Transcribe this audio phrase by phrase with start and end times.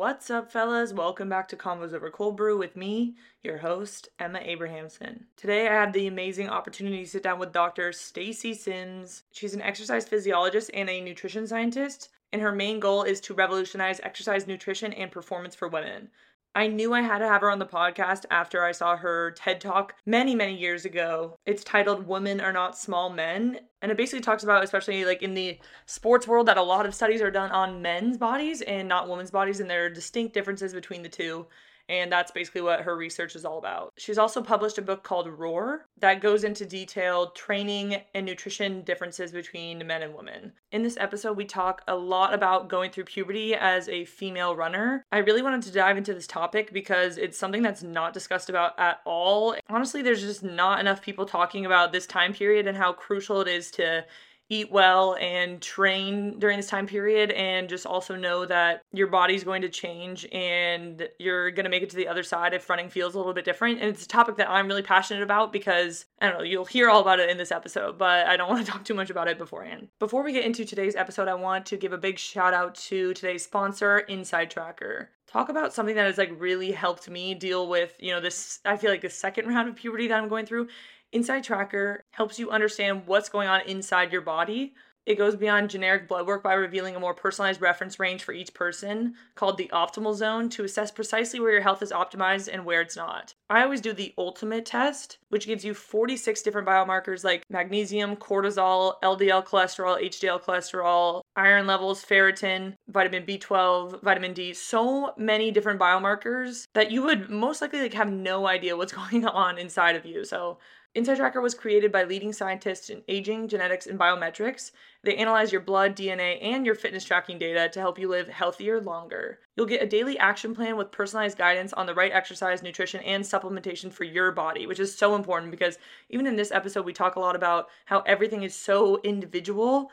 [0.00, 0.94] What's up, fellas?
[0.94, 5.26] Welcome back to Convos Over Cold Brew with me, your host, Emma Abrahamson.
[5.36, 7.92] Today, I had the amazing opportunity to sit down with Dr.
[7.92, 9.24] Stacy Sims.
[9.30, 14.00] She's an exercise physiologist and a nutrition scientist, and her main goal is to revolutionize
[14.02, 16.08] exercise nutrition and performance for women.
[16.54, 19.60] I knew I had to have her on the podcast after I saw her TED
[19.60, 21.36] Talk many, many years ago.
[21.46, 23.60] It's titled Women Are Not Small Men.
[23.82, 26.94] And it basically talks about, especially like in the sports world, that a lot of
[26.94, 30.74] studies are done on men's bodies and not women's bodies, and there are distinct differences
[30.74, 31.46] between the two
[31.90, 33.92] and that's basically what her research is all about.
[33.98, 39.32] She's also published a book called Roar that goes into detailed training and nutrition differences
[39.32, 40.52] between men and women.
[40.70, 45.04] In this episode, we talk a lot about going through puberty as a female runner.
[45.10, 48.78] I really wanted to dive into this topic because it's something that's not discussed about
[48.78, 49.56] at all.
[49.68, 53.48] Honestly, there's just not enough people talking about this time period and how crucial it
[53.48, 54.04] is to
[54.50, 59.44] eat well and train during this time period and just also know that your body's
[59.44, 62.88] going to change and you're going to make it to the other side if running
[62.88, 66.04] feels a little bit different and it's a topic that I'm really passionate about because
[66.20, 68.66] I don't know you'll hear all about it in this episode but I don't want
[68.66, 69.88] to talk too much about it beforehand.
[70.00, 73.14] Before we get into today's episode I want to give a big shout out to
[73.14, 77.94] today's sponsor Inside Tracker talk about something that has like really helped me deal with
[78.00, 80.66] you know this i feel like the second round of puberty that i'm going through
[81.12, 84.74] Inside Tracker helps you understand what's going on inside your body.
[85.06, 88.54] It goes beyond generic blood work by revealing a more personalized reference range for each
[88.54, 92.80] person called the optimal zone to assess precisely where your health is optimized and where
[92.80, 93.34] it's not.
[93.48, 99.00] I always do the ultimate test, which gives you 46 different biomarkers like magnesium, cortisol,
[99.02, 106.66] LDL cholesterol, HDL cholesterol, iron levels, ferritin, vitamin B12, vitamin D, so many different biomarkers
[106.74, 110.24] that you would most likely like have no idea what's going on inside of you.
[110.24, 110.58] So
[110.92, 114.72] Inside Tracker was created by leading scientists in aging, genetics, and biometrics.
[115.04, 118.80] They analyze your blood, DNA, and your fitness tracking data to help you live healthier
[118.80, 119.38] longer.
[119.54, 123.22] You'll get a daily action plan with personalized guidance on the right exercise, nutrition, and
[123.22, 125.78] supplementation for your body, which is so important because
[126.08, 129.92] even in this episode, we talk a lot about how everything is so individual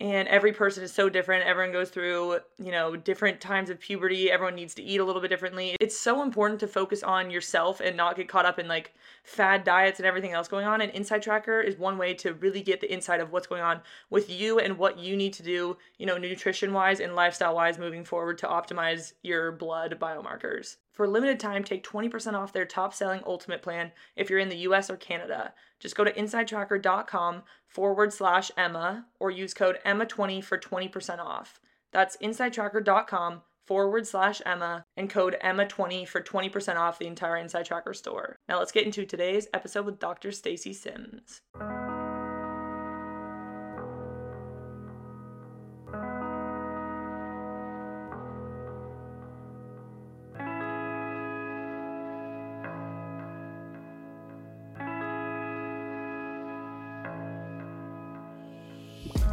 [0.00, 1.46] and every person is so different.
[1.46, 4.30] Everyone goes through you know different times of puberty.
[4.30, 5.76] Everyone needs to eat a little bit differently.
[5.80, 9.64] It's so important to focus on yourself and not get caught up in like fad
[9.64, 10.80] diets and everything else going on.
[10.80, 13.80] And inside tracker is one way to really get the insight of what's going on
[14.10, 17.78] with you and what you need to do you know nutrition wise and lifestyle wise
[17.78, 20.76] moving forward to optimize your blood biomarkers.
[20.92, 24.48] For a limited time, take 20% off their top selling ultimate plan if you're in
[24.48, 25.52] the US or Canada.
[25.84, 31.60] Just go to insidetracker.com forward slash Emma or use code Emma20 for 20% off.
[31.92, 37.92] That's insidetracker.com forward slash Emma and code Emma20 for 20% off the entire Inside Tracker
[37.92, 38.36] store.
[38.48, 40.32] Now let's get into today's episode with Dr.
[40.32, 41.42] Stacy Sims.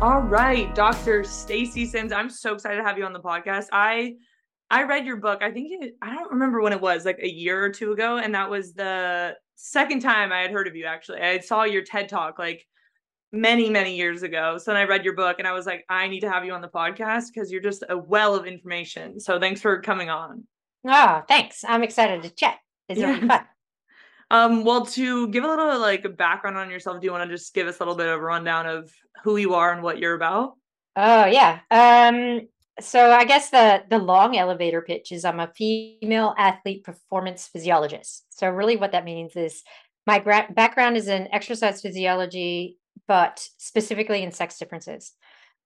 [0.02, 1.24] All right, Dr.
[1.24, 2.12] Stacy Sims.
[2.12, 3.68] I'm so excited to have you on the podcast.
[3.72, 4.16] I
[4.72, 5.44] I read your book.
[5.44, 8.18] I think it, I don't remember when it was, like a year or two ago,
[8.18, 10.86] and that was the second time I had heard of you.
[10.86, 12.66] Actually, I saw your TED talk like
[13.32, 14.58] many many years ago.
[14.58, 16.54] So then I read your book, and I was like, I need to have you
[16.54, 19.20] on the podcast because you're just a well of information.
[19.20, 20.46] So thanks for coming on.
[20.84, 21.64] Oh, thanks.
[21.64, 22.58] I'm excited to chat.
[22.90, 23.08] It's yeah.
[23.14, 23.42] really fun.
[24.32, 27.54] Um, well, to give a little like background on yourself, do you want to just
[27.54, 28.90] give us a little bit of a rundown of
[29.26, 30.54] who you are and what you're about?
[30.96, 31.60] Oh yeah.
[31.70, 32.48] Um,
[32.80, 38.26] so I guess the the long elevator pitch is I'm a female athlete performance physiologist.
[38.30, 39.64] So really, what that means is
[40.08, 42.78] my gra- background is in exercise physiology,
[43.10, 45.12] but specifically in sex differences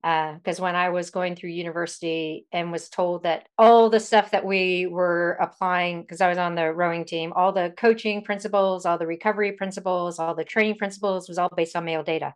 [0.05, 4.29] because uh, when I was going through university and was told that all the stuff
[4.31, 8.85] that we were applying, because I was on the rowing team, all the coaching principles,
[8.85, 12.35] all the recovery principles, all the training principles was all based on male data.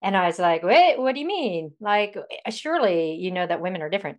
[0.00, 1.72] And I was like, wait, what do you mean?
[1.80, 2.16] Like,
[2.46, 4.18] eh, surely you know that women are different.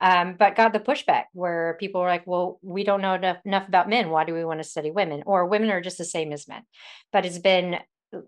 [0.00, 3.68] Um, but got the pushback where people were like, well, we don't know enough, enough
[3.68, 4.10] about men.
[4.10, 5.22] Why do we want to study women?
[5.26, 6.62] Or women are just the same as men.
[7.12, 7.78] But it's been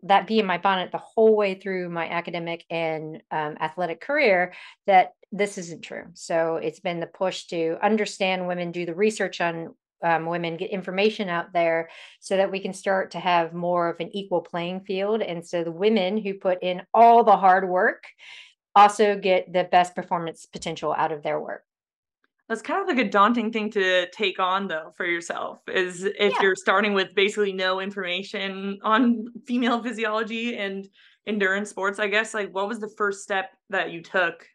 [0.02, 4.52] that bee in my bonnet the whole way through my academic and um, athletic career
[4.86, 6.04] that this isn't true.
[6.14, 10.70] So it's been the push to understand women, do the research on um, women, get
[10.70, 11.88] information out there
[12.20, 15.22] so that we can start to have more of an equal playing field.
[15.22, 18.04] And so the women who put in all the hard work
[18.76, 21.64] also get the best performance potential out of their work.
[22.48, 26.14] That's kind of like a daunting thing to take on though for yourself is if
[26.34, 26.42] Yeah.
[26.42, 30.86] you're starting with basically no information on female physiology and
[31.26, 34.46] endurance sports, I guess like what was the first step that you took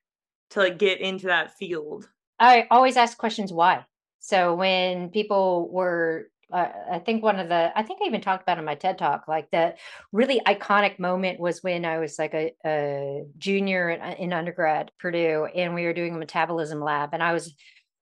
[0.52, 2.08] to like get into that field?
[2.40, 3.86] I always ask questions why.
[4.20, 8.44] So when people were, uh, I think one of the, I think I even talked
[8.44, 9.76] about in my TED talk, like the
[10.12, 15.48] really iconic moment was when I was like a, a junior in, in undergrad Purdue,
[15.56, 17.56] and we were doing a metabolism lab, and I was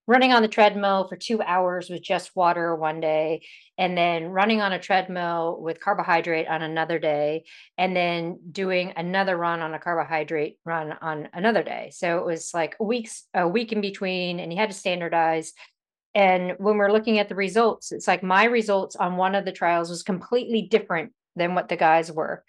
[0.08, 3.42] running on the treadmill for two hours with just water one day,
[3.78, 7.44] and then running on a treadmill with carbohydrate on another day,
[7.78, 11.92] and then doing another run on a carbohydrate run on another day.
[11.94, 15.52] So it was like weeks, a week in between, and you had to standardize.
[16.16, 19.52] And when we're looking at the results, it's like my results on one of the
[19.52, 22.44] trials was completely different than what the guys were.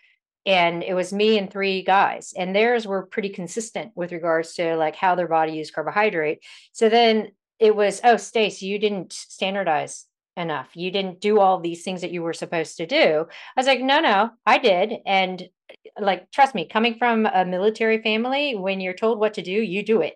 [0.47, 4.77] And it was me and three guys, and theirs were pretty consistent with regards to
[4.77, 6.39] like how their body used carbohydrate.
[6.73, 10.07] So then it was, oh, Stace, you didn't standardize
[10.37, 10.71] enough.
[10.75, 13.27] You didn't do all these things that you were supposed to do.
[13.29, 14.95] I was like, no, no, I did.
[15.05, 15.49] And
[16.01, 19.83] like, trust me, coming from a military family, when you're told what to do, you
[19.83, 20.15] do it.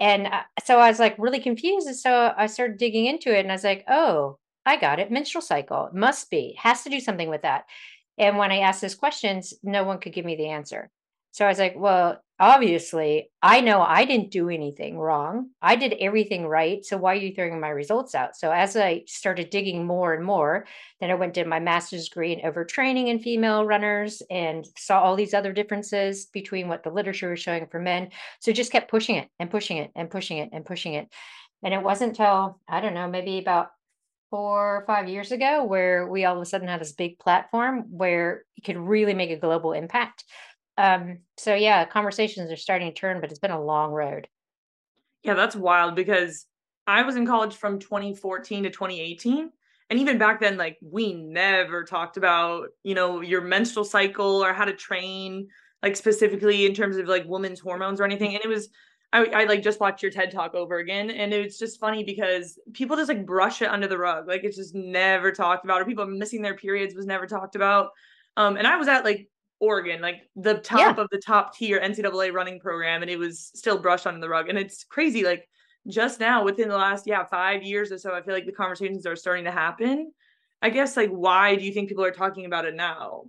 [0.00, 1.86] And uh, so I was like really confused.
[1.86, 5.10] And so I started digging into it and I was like, oh, I got it.
[5.10, 5.90] Menstrual cycle.
[5.92, 7.64] Must be, has to do something with that.
[8.18, 10.90] And when I asked those questions, no one could give me the answer.
[11.32, 15.50] So I was like, well, obviously, I know I didn't do anything wrong.
[15.60, 16.84] I did everything right.
[16.84, 18.34] So why are you throwing my results out?
[18.34, 20.66] So as I started digging more and more,
[21.00, 25.16] then I went to my master's degree in overtraining in female runners and saw all
[25.16, 28.08] these other differences between what the literature was showing for men.
[28.40, 31.08] So just kept pushing it and pushing it and pushing it and pushing it.
[31.62, 33.68] And it wasn't until, I don't know, maybe about
[34.30, 37.84] four or five years ago where we all of a sudden had this big platform
[37.90, 40.24] where you could really make a global impact.
[40.80, 44.28] Um, so yeah, conversations are starting to turn, but it's been a long road.
[45.22, 46.46] Yeah, that's wild because
[46.86, 49.50] I was in college from 2014 to 2018.
[49.90, 54.54] And even back then, like we never talked about, you know, your menstrual cycle or
[54.54, 55.48] how to train,
[55.82, 58.34] like specifically in terms of like women's hormones or anything.
[58.34, 58.70] And it was,
[59.12, 61.10] I, I like just watched your TED talk over again.
[61.10, 64.26] And it's just funny because people just like brush it under the rug.
[64.26, 67.90] Like it's just never talked about, or people missing their periods was never talked about.
[68.38, 69.28] Um, and I was at like
[69.60, 71.02] Oregon, like the top Yeah.
[71.02, 74.48] of the top tier NCAA running program, and it was still brushed under the rug.
[74.48, 75.48] And it's crazy, like
[75.86, 79.06] just now within the last yeah five years or so, I feel like the conversations
[79.06, 80.12] are starting to happen.
[80.62, 83.24] I guess like why do you think people are talking about it now?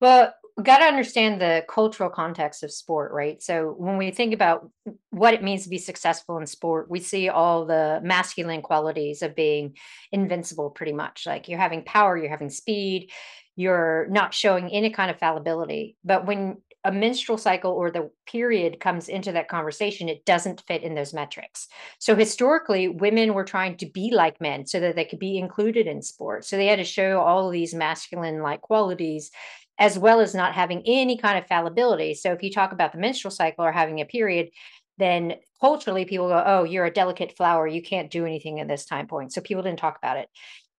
[0.00, 0.32] Well,
[0.62, 3.42] got to understand the cultural context of sport, right?
[3.42, 4.68] So when we think about
[5.10, 9.34] what it means to be successful in sport, we see all the masculine qualities of
[9.34, 9.76] being
[10.12, 11.26] invincible, pretty much.
[11.26, 13.10] Like you're having power, you're having speed,
[13.58, 15.96] you're not showing any kind of fallibility.
[16.04, 20.84] But when a menstrual cycle or the period comes into that conversation, it doesn't fit
[20.84, 21.66] in those metrics.
[21.98, 25.88] So historically, women were trying to be like men so that they could be included
[25.88, 26.44] in sport.
[26.44, 29.32] So they had to show all these masculine like qualities
[29.80, 32.14] as well as not having any kind of fallibility.
[32.14, 34.50] So if you talk about the menstrual cycle or having a period,
[34.98, 37.66] then culturally people go, "Oh, you're a delicate flower.
[37.66, 40.28] You can't do anything at this time point." So people didn't talk about it.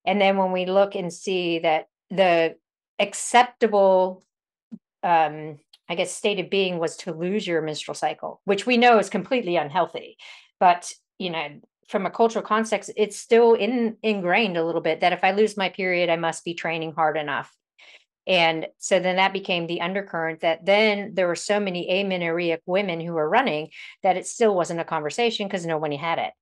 [0.05, 2.55] And then when we look and see that the
[2.99, 4.23] acceptable
[5.03, 8.99] um I guess state of being was to lose your menstrual cycle, which we know
[8.99, 10.17] is completely unhealthy.
[10.59, 11.47] But, you know,
[11.87, 15.57] from a cultural context, it's still in ingrained a little bit that if I lose
[15.57, 17.51] my period, I must be training hard enough.
[18.27, 23.01] And so then that became the undercurrent that then there were so many amenorrheic women
[23.01, 23.69] who were running
[24.03, 26.33] that it still wasn't a conversation because nobody had it.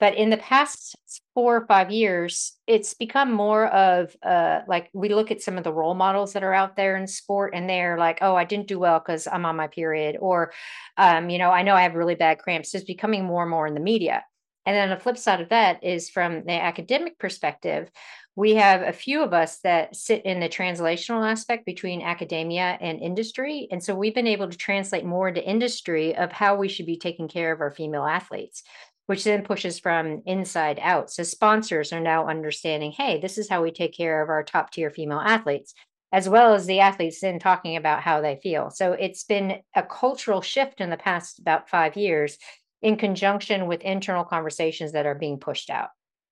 [0.00, 0.96] But in the past
[1.34, 5.64] four or five years, it's become more of uh, like we look at some of
[5.64, 8.66] the role models that are out there in sport, and they're like, "Oh, I didn't
[8.66, 10.52] do well because I'm on my period," or,
[10.96, 12.74] um, you know, I know I have really bad cramps.
[12.74, 14.24] It's becoming more and more in the media.
[14.66, 17.90] And then the flip side of that is from the academic perspective,
[18.36, 22.98] we have a few of us that sit in the translational aspect between academia and
[23.00, 23.68] industry.
[23.70, 26.96] And so we've been able to translate more into industry of how we should be
[26.96, 28.62] taking care of our female athletes,
[29.06, 31.10] which then pushes from inside out.
[31.10, 34.70] So sponsors are now understanding hey, this is how we take care of our top
[34.70, 35.74] tier female athletes.
[36.12, 38.70] As well as the athletes then talking about how they feel.
[38.70, 42.38] So it's been a cultural shift in the past about five years
[42.82, 45.88] in conjunction with internal conversations that are being pushed out.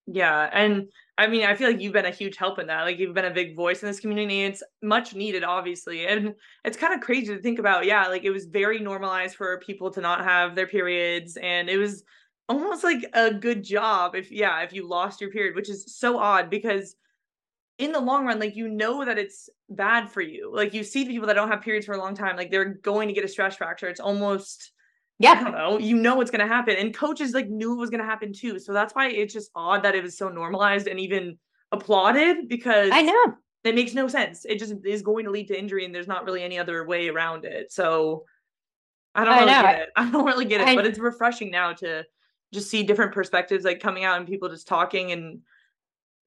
[0.06, 0.48] Yeah.
[0.52, 0.88] And
[1.18, 2.82] I mean, I feel like you've been a huge help in that.
[2.82, 4.42] Like you've been a big voice in this community.
[4.42, 6.06] It's much needed, obviously.
[6.06, 7.84] And it's kind of crazy to think about.
[7.84, 11.36] Yeah, like it was very normalized for people to not have their periods.
[11.36, 12.04] And it was
[12.52, 16.18] almost like a good job if yeah, if you lost your period, which is so
[16.18, 16.96] odd because
[17.78, 20.52] in the long run, like you know that it's bad for you.
[20.54, 23.08] Like you see people that don't have periods for a long time, like they're going
[23.08, 23.88] to get a stress fracture.
[23.88, 24.72] It's almost
[25.18, 25.78] yeah, I don't know.
[25.78, 28.58] You know what's gonna happen, and coaches like knew it was gonna happen too.
[28.58, 31.38] So that's why it's just odd that it was so normalized and even
[31.70, 34.44] applauded because I know it makes no sense.
[34.44, 37.08] It just is going to lead to injury, and there's not really any other way
[37.08, 37.70] around it.
[37.70, 38.24] So
[39.14, 39.88] I don't really I get it.
[39.96, 42.04] I don't really get it, I, but it's refreshing now to
[42.52, 45.40] just see different perspectives like coming out and people just talking and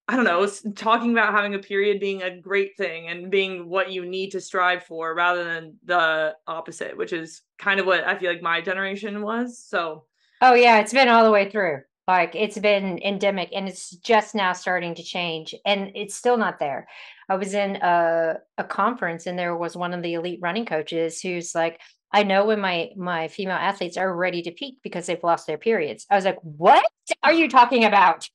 [0.08, 3.92] I don't know, talking about having a period being a great thing and being what
[3.92, 8.16] you need to strive for rather than the opposite, which is kind of what I
[8.16, 9.58] feel like my generation was.
[9.58, 10.06] So,
[10.42, 11.82] oh, yeah, it's been all the way through.
[12.08, 16.60] Like it's been endemic and it's just now starting to change and it's still not
[16.60, 16.88] there.
[17.30, 21.20] I was in a, a conference and there was one of the elite running coaches
[21.20, 21.82] who's like,
[22.16, 25.58] I know when my my female athletes are ready to peak because they've lost their
[25.58, 26.06] periods.
[26.10, 26.86] I was like, what
[27.22, 28.30] are you talking about?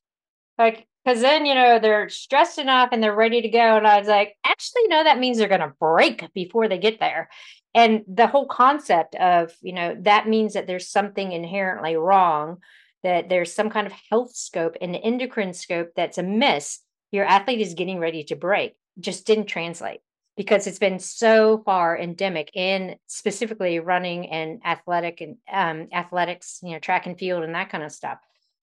[0.59, 3.97] Like because then you know they're stressed enough and they're ready to go and i
[3.97, 7.27] was like actually no that means they're going to break before they get there
[7.73, 12.57] and the whole concept of you know that means that there's something inherently wrong
[13.01, 17.73] that there's some kind of health scope and endocrine scope that's amiss your athlete is
[17.73, 20.01] getting ready to break just didn't translate
[20.41, 26.71] because it's been so far endemic in specifically running and athletic and um, athletics you
[26.71, 28.17] know track and field and that kind of stuff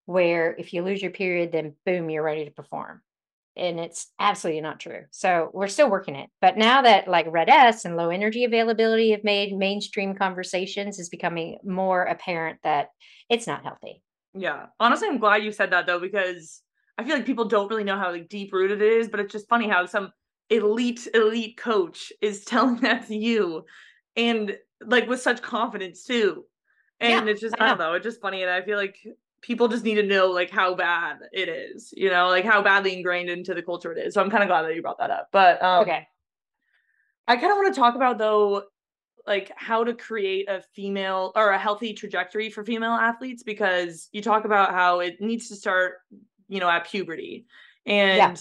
[0.06, 3.00] where if you lose your period, then boom, you're ready to perform.
[3.56, 5.02] And it's absolutely not true.
[5.12, 6.30] So we're still working it.
[6.40, 11.58] But now that like RED-S and low energy availability have made mainstream conversations, is becoming
[11.62, 12.88] more apparent that
[13.28, 14.02] it's not healthy.
[14.34, 14.66] Yeah.
[14.80, 16.60] Honestly, I'm glad you said that though, because
[16.96, 19.32] I feel like people don't really know how like deep rooted it is, but it's
[19.32, 20.10] just funny how some
[20.50, 23.64] elite, elite coach is telling that to you
[24.16, 26.44] and like with such confidence too.
[27.00, 28.42] And yeah, it's just, I, I don't know, it's just funny.
[28.42, 28.98] And I feel like
[29.40, 32.96] people just need to know like how bad it is, you know, like how badly
[32.96, 34.14] ingrained into the culture it is.
[34.14, 35.28] So I'm kind of glad that you brought that up.
[35.32, 36.08] But um, okay.
[37.26, 38.64] I kind of want to talk about though,
[39.26, 44.22] like how to create a female or a healthy trajectory for female athletes because you
[44.22, 45.96] talk about how it needs to start,
[46.48, 47.46] you know, at puberty.
[47.84, 48.34] And yeah.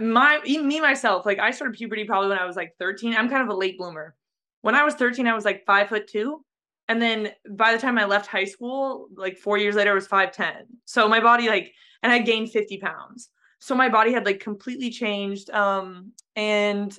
[0.00, 3.14] My me myself, like I started puberty probably when I was like 13.
[3.16, 4.14] I'm kind of a late bloomer.
[4.62, 6.44] When I was 13, I was like five foot two
[6.88, 10.06] and then by the time I left high school, like four years later, I was
[10.06, 10.66] 5'10.
[10.84, 11.72] So my body, like,
[12.02, 13.30] and I gained 50 pounds.
[13.58, 15.50] So my body had like completely changed.
[15.50, 16.96] Um, and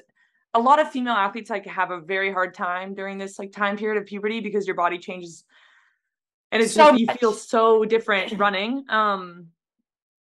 [0.56, 3.78] a lot of female athletes like have a very hard time during this like time
[3.78, 5.44] period of puberty because your body changes
[6.52, 8.86] and it's so just you feel so different running.
[8.90, 9.48] Um,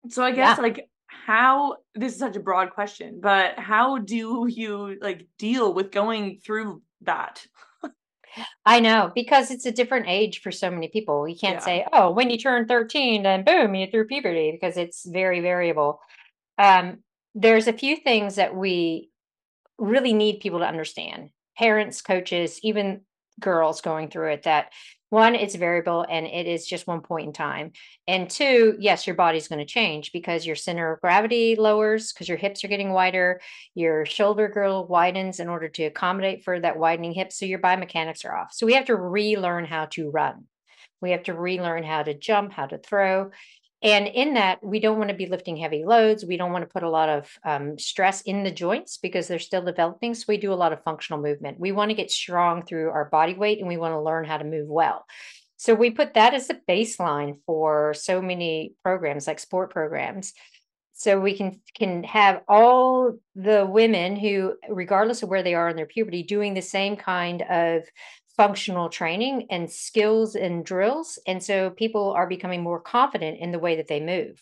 [0.09, 0.63] so I guess yeah.
[0.63, 0.89] like
[1.25, 6.39] how this is such a broad question, but how do you like deal with going
[6.43, 7.45] through that?
[8.65, 11.27] I know because it's a different age for so many people.
[11.27, 11.65] You can't yeah.
[11.65, 15.99] say, "Oh, when you turn 13, then boom, you're through puberty," because it's very variable.
[16.57, 16.99] Um,
[17.35, 19.09] there's a few things that we
[19.77, 21.29] really need people to understand.
[21.57, 23.01] Parents, coaches, even
[23.39, 24.71] girls going through it that
[25.13, 27.71] one it's variable and it is just one point in time.
[28.07, 32.27] And two yes your body's going to change because your center of gravity lowers because
[32.27, 33.39] your hips are getting wider
[33.75, 38.25] your shoulder girdle widens in order to accommodate for that widening hip so your biomechanics
[38.25, 38.49] are off.
[38.51, 40.45] So we have to relearn how to run.
[40.99, 43.29] We have to relearn how to jump how to throw
[43.83, 46.23] and in that, we don't want to be lifting heavy loads.
[46.23, 49.39] We don't want to put a lot of um, stress in the joints because they're
[49.39, 50.15] still developing.
[50.15, 51.59] So we do a lot of functional movement.
[51.59, 54.37] We want to get strong through our body weight and we want to learn how
[54.37, 55.05] to move well.
[55.57, 60.33] So we put that as the baseline for so many programs like sport programs.
[60.93, 65.75] So we can can have all the women who, regardless of where they are in
[65.75, 67.83] their puberty, doing the same kind of
[68.35, 71.19] functional training and skills and drills.
[71.27, 74.41] And so people are becoming more confident in the way that they move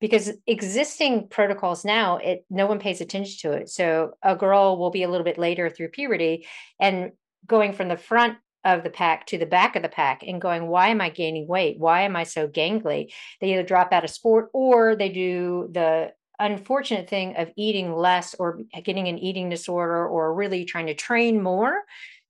[0.00, 3.68] because existing protocols now, it no one pays attention to it.
[3.68, 6.46] So a girl will be a little bit later through puberty
[6.80, 7.12] and
[7.46, 10.66] going from the front of the pack to the back of the pack and going,
[10.66, 11.78] why am I gaining weight?
[11.78, 13.12] Why am I so gangly?
[13.40, 18.34] They either drop out of sport or they do the unfortunate thing of eating less
[18.34, 21.82] or getting an eating disorder or really trying to train more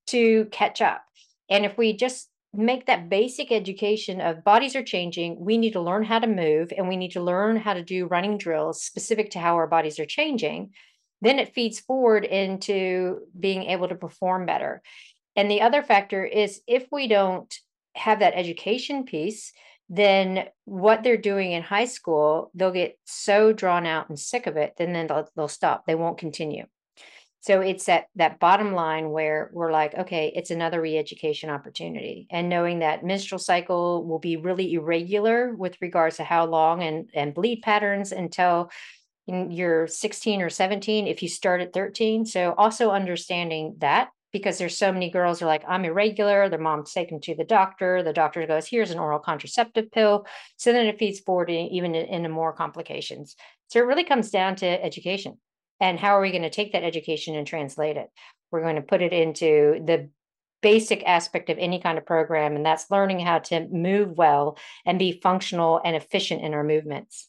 [0.08, 1.02] to catch up.
[1.48, 5.80] And if we just make that basic education of bodies are changing, we need to
[5.80, 9.30] learn how to move and we need to learn how to do running drills specific
[9.30, 10.70] to how our bodies are changing,
[11.20, 14.82] then it feeds forward into being able to perform better.
[15.36, 17.52] And the other factor is if we don't
[17.94, 19.52] have that education piece,
[19.88, 24.56] then what they're doing in high school, they'll get so drawn out and sick of
[24.56, 25.86] it, then then they'll, they'll stop.
[25.86, 26.64] They won't continue.
[27.48, 32.50] So it's that that bottom line where we're like, okay, it's another re-education opportunity, and
[32.50, 37.32] knowing that menstrual cycle will be really irregular with regards to how long and and
[37.32, 38.70] bleed patterns until
[39.26, 44.76] you're 16 or 17 if you start at 13 so also understanding that because there's
[44.76, 48.46] so many girls are like i'm irregular their mom's taken to the doctor the doctor
[48.46, 50.26] goes here's an oral contraceptive pill.
[50.56, 53.36] So then it feeds forward even into more complications.
[53.68, 55.38] So it really comes down to education
[55.80, 58.08] and how are we going to take that education and translate it
[58.50, 60.08] we're going to put it into the
[60.61, 64.99] basic aspect of any kind of program and that's learning how to move well and
[64.99, 67.28] be functional and efficient in our movements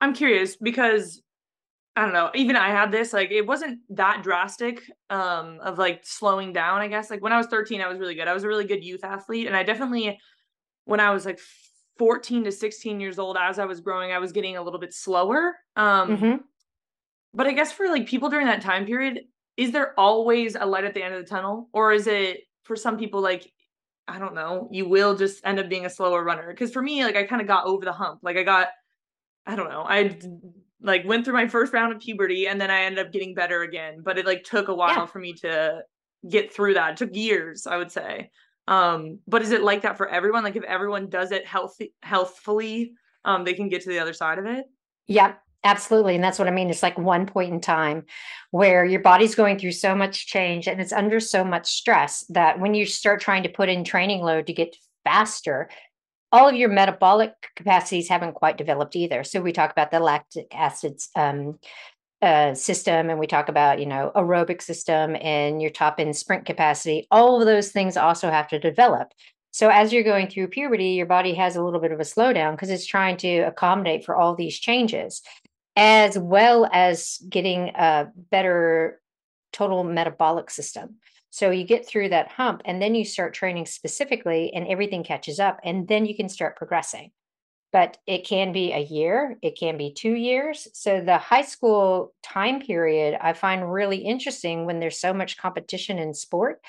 [0.00, 1.20] i'm curious because
[1.96, 2.30] I don't know.
[2.34, 6.88] Even I had this, like, it wasn't that drastic um, of like slowing down, I
[6.88, 7.08] guess.
[7.08, 8.26] Like, when I was 13, I was really good.
[8.26, 9.46] I was a really good youth athlete.
[9.46, 10.18] And I definitely,
[10.86, 11.38] when I was like
[11.98, 14.92] 14 to 16 years old, as I was growing, I was getting a little bit
[14.92, 15.54] slower.
[15.76, 16.36] Um, mm-hmm.
[17.34, 19.20] But I guess for like people during that time period,
[19.56, 21.68] is there always a light at the end of the tunnel?
[21.72, 23.50] Or is it for some people like,
[24.06, 26.48] I don't know, you will just end up being a slower runner?
[26.48, 28.20] Because for me, like, I kind of got over the hump.
[28.22, 28.68] Like, I got,
[29.46, 30.18] I don't know, I
[30.82, 33.62] like went through my first round of puberty and then I ended up getting better
[33.62, 34.02] again.
[34.04, 35.06] But it like took a while yeah.
[35.06, 35.82] for me to
[36.28, 36.92] get through that.
[36.92, 38.30] It took years, I would say.
[38.66, 40.44] Um, but is it like that for everyone?
[40.44, 42.92] Like if everyone does it healthy healthfully,
[43.24, 44.64] um, they can get to the other side of it?
[45.06, 46.14] Yeah, absolutely.
[46.14, 46.70] And that's what I mean.
[46.70, 48.04] It's like one point in time
[48.50, 52.60] where your body's going through so much change and it's under so much stress that
[52.60, 55.68] when you start trying to put in training load to get faster,
[56.30, 59.24] all of your metabolic capacities haven't quite developed either.
[59.24, 61.58] So we talk about the lactic acids um,
[62.20, 66.44] uh, system, and we talk about you know aerobic system and your top end sprint
[66.44, 67.06] capacity.
[67.10, 69.12] All of those things also have to develop.
[69.52, 72.52] So as you're going through puberty, your body has a little bit of a slowdown
[72.52, 75.22] because it's trying to accommodate for all these changes,
[75.76, 79.00] as well as getting a better
[79.52, 80.96] total metabolic system.
[81.30, 85.40] So you get through that hump and then you start training specifically and everything catches
[85.40, 87.10] up and then you can start progressing.
[87.72, 90.68] But it can be a year, it can be two years.
[90.74, 95.98] So the high school time period I find really interesting when there's so much competition
[95.98, 96.60] in sport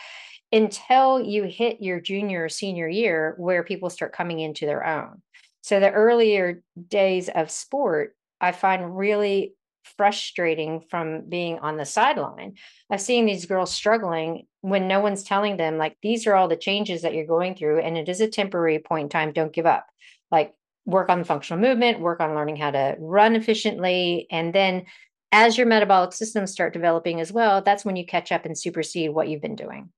[0.51, 5.21] until you hit your junior or senior year where people start coming into their own.
[5.61, 9.55] So the earlier days of sport I find really
[9.97, 12.55] frustrating from being on the sideline.
[12.89, 16.55] Of seeing these girls struggling when no one's telling them like these are all the
[16.55, 19.65] changes that you're going through and it is a temporary point in time don't give
[19.65, 19.87] up.
[20.31, 24.85] Like work on the functional movement work on learning how to run efficiently and then
[25.31, 29.11] as your metabolic systems start developing as well that's when you catch up and supersede
[29.11, 29.89] what you've been doing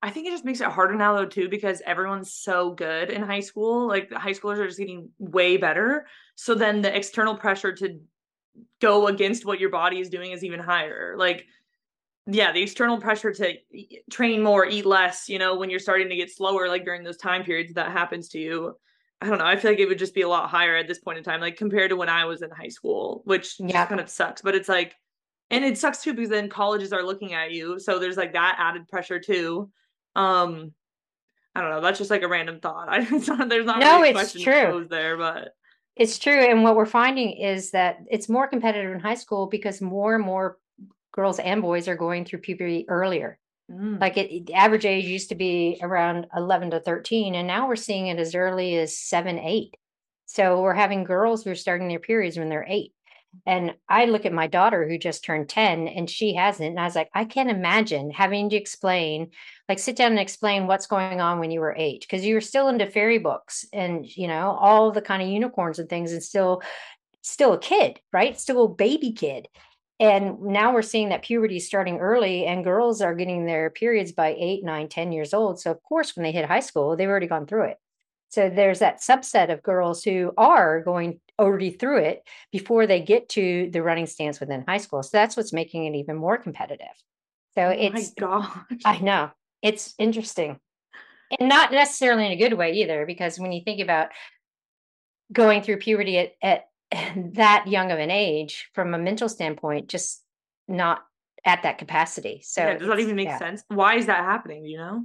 [0.00, 3.22] I think it just makes it harder now though too because everyone's so good in
[3.22, 3.88] high school.
[3.88, 6.06] Like the high schoolers are just getting way better.
[6.36, 7.98] So then the external pressure to
[8.80, 11.14] go against what your body is doing is even higher.
[11.16, 11.46] Like,
[12.26, 13.56] yeah, the external pressure to
[14.10, 17.16] train more, eat less, you know, when you're starting to get slower, like during those
[17.16, 18.76] time periods that happens to you.
[19.20, 19.46] I don't know.
[19.46, 21.40] I feel like it would just be a lot higher at this point in time,
[21.40, 23.86] like compared to when I was in high school, which yeah.
[23.86, 24.42] kind of sucks.
[24.42, 24.94] But it's like,
[25.50, 28.56] and it sucks too because then colleges are looking at you, so there's like that
[28.60, 29.70] added pressure too.
[30.18, 30.72] Um,
[31.54, 31.80] I don't know.
[31.80, 32.88] That's just like a random thought.
[32.90, 34.86] I, it's not, there's not no, really it's true.
[34.90, 35.54] there, but
[35.96, 36.38] it's true.
[36.38, 40.24] And what we're finding is that it's more competitive in high school because more and
[40.24, 40.58] more
[41.12, 43.38] girls and boys are going through puberty earlier.
[43.70, 44.00] Mm.
[44.00, 47.76] Like it, the average age used to be around 11 to 13, and now we're
[47.76, 49.76] seeing it as early as seven, eight.
[50.26, 52.92] So we're having girls who are starting their periods when they're eight.
[53.46, 56.70] And I look at my daughter who just turned 10 and she hasn't.
[56.70, 59.30] And I was like, I can't imagine having to explain,
[59.68, 62.40] like sit down and explain what's going on when you were eight, because you were
[62.40, 66.22] still into fairy books and, you know, all the kind of unicorns and things and
[66.22, 66.62] still,
[67.22, 68.38] still a kid, right?
[68.38, 69.48] Still a baby kid.
[70.00, 74.12] And now we're seeing that puberty is starting early and girls are getting their periods
[74.12, 75.60] by eight, nine, 10 years old.
[75.60, 77.78] So, of course, when they hit high school, they've already gone through it.
[78.30, 83.28] So there's that subset of girls who are going already through it before they get
[83.30, 85.02] to the running stance within high school.
[85.02, 86.86] So that's what's making it even more competitive.
[87.54, 88.12] So oh it's
[88.84, 89.30] I know.
[89.62, 90.60] It's interesting.
[91.38, 94.08] And not necessarily in a good way either, because when you think about
[95.32, 96.68] going through puberty at, at
[97.34, 100.22] that young of an age from a mental standpoint, just
[100.66, 101.04] not
[101.44, 102.42] at that capacity.
[102.44, 103.38] So yeah, does that even make yeah.
[103.38, 103.62] sense?
[103.68, 104.64] Why is that happening?
[104.64, 105.04] You know?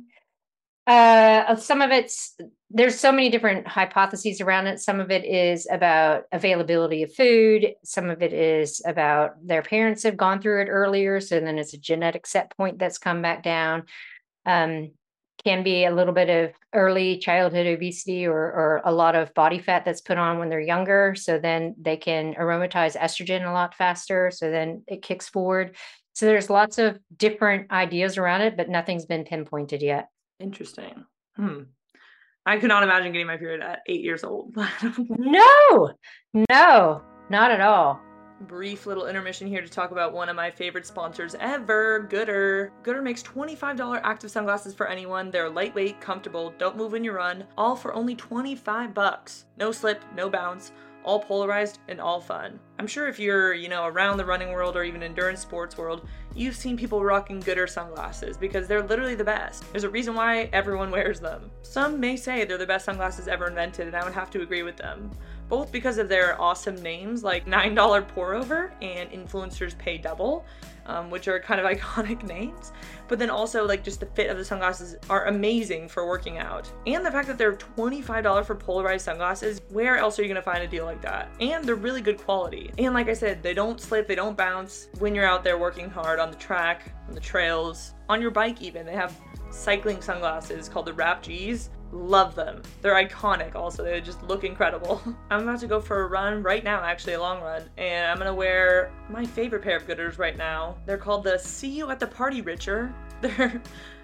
[0.85, 2.35] Uh, some of it's
[2.69, 4.79] there's so many different hypotheses around it.
[4.79, 7.73] Some of it is about availability of food.
[7.83, 11.73] Some of it is about their parents have gone through it earlier, so then it's
[11.73, 13.83] a genetic set point that's come back down.
[14.45, 14.91] Um,
[15.43, 19.59] can be a little bit of early childhood obesity or, or a lot of body
[19.59, 21.15] fat that's put on when they're younger.
[21.15, 24.31] So then they can aromatize estrogen a lot faster.
[24.31, 25.75] So then it kicks forward.
[26.13, 30.07] So there's lots of different ideas around it, but nothing's been pinpointed yet.
[30.43, 31.05] Interesting.
[31.35, 31.61] Hmm.
[32.45, 34.55] I could not imagine getting my period at eight years old.
[35.09, 35.93] no,
[36.49, 38.01] no, not at all
[38.43, 42.71] brief little intermission here to talk about one of my favorite sponsors ever, Goodr.
[42.83, 45.31] Goodr makes $25 active sunglasses for anyone.
[45.31, 49.45] They're lightweight, comfortable, don't move when you run, all for only 25 bucks.
[49.57, 50.71] No slip, no bounce
[51.03, 52.59] all polarized and all fun.
[52.79, 56.07] I'm sure if you're, you know, around the running world or even endurance sports world,
[56.35, 59.63] you've seen people rocking Goodr sunglasses because they're literally the best.
[59.71, 61.51] There's a reason why everyone wears them.
[61.61, 64.63] Some may say they're the best sunglasses ever invented, and I would have to agree
[64.63, 65.11] with them
[65.49, 70.45] both because of their awesome names like $9 pour over and influencers pay double
[70.85, 72.71] um, which are kind of iconic names.
[73.07, 76.71] But then also like just the fit of the sunglasses are amazing for working out.
[76.87, 80.63] And the fact that they're $25 for polarized sunglasses where else are you to find
[80.63, 81.29] a deal like that?
[81.39, 82.71] And they're really good quality.
[82.77, 85.89] And like i said they don't slip they don't bounce when you're out there working
[85.89, 88.85] hard on the track on the trails on your bike even.
[88.85, 89.15] They have
[89.51, 92.63] cycling sunglasses called the Wrap G's Love them.
[92.81, 93.83] They're iconic also.
[93.83, 94.99] They just look incredible.
[95.29, 98.17] I'm about to go for a run right now, actually a long run, and I'm
[98.17, 100.75] gonna wear my favorite pair of Goodrs right now.
[100.87, 102.93] They're called the See You at the Party Richter.
[103.21, 103.61] They're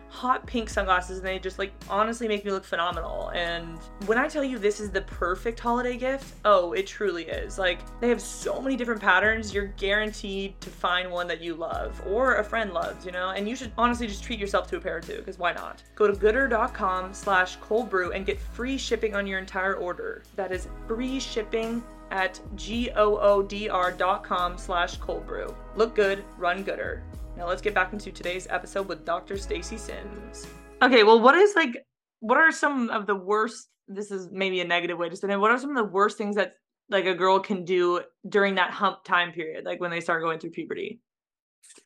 [0.09, 3.29] hot pink sunglasses and they just like honestly make me look phenomenal.
[3.29, 7.57] And when I tell you this is the perfect holiday gift, oh, it truly is.
[7.57, 12.01] Like they have so many different patterns, you're guaranteed to find one that you love
[12.07, 13.29] or a friend loves, you know?
[13.29, 15.83] And you should honestly just treat yourself to a pair too, because why not?
[15.95, 20.23] Go to goodr.com slash cold brew and get free shipping on your entire order.
[20.35, 25.55] That is free shipping at goodr.com slash cold brew.
[25.75, 27.01] Look good, run Goodr.
[27.39, 29.37] Now let's get back into today's episode with Dr.
[29.37, 30.45] Stacy Sims.
[30.81, 31.85] Okay, well, what is like,
[32.19, 33.69] what are some of the worst?
[33.87, 35.39] This is maybe a negative way to say it.
[35.39, 36.55] What are some of the worst things that
[36.89, 40.37] like a girl can do during that hump time period, like when they start going
[40.37, 40.99] through puberty,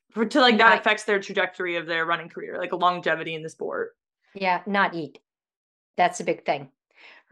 [0.10, 3.44] for to like that affects their trajectory of their running career, like a longevity in
[3.44, 3.92] the sport.
[4.34, 5.20] Yeah, not eat.
[5.98, 6.72] That's a big thing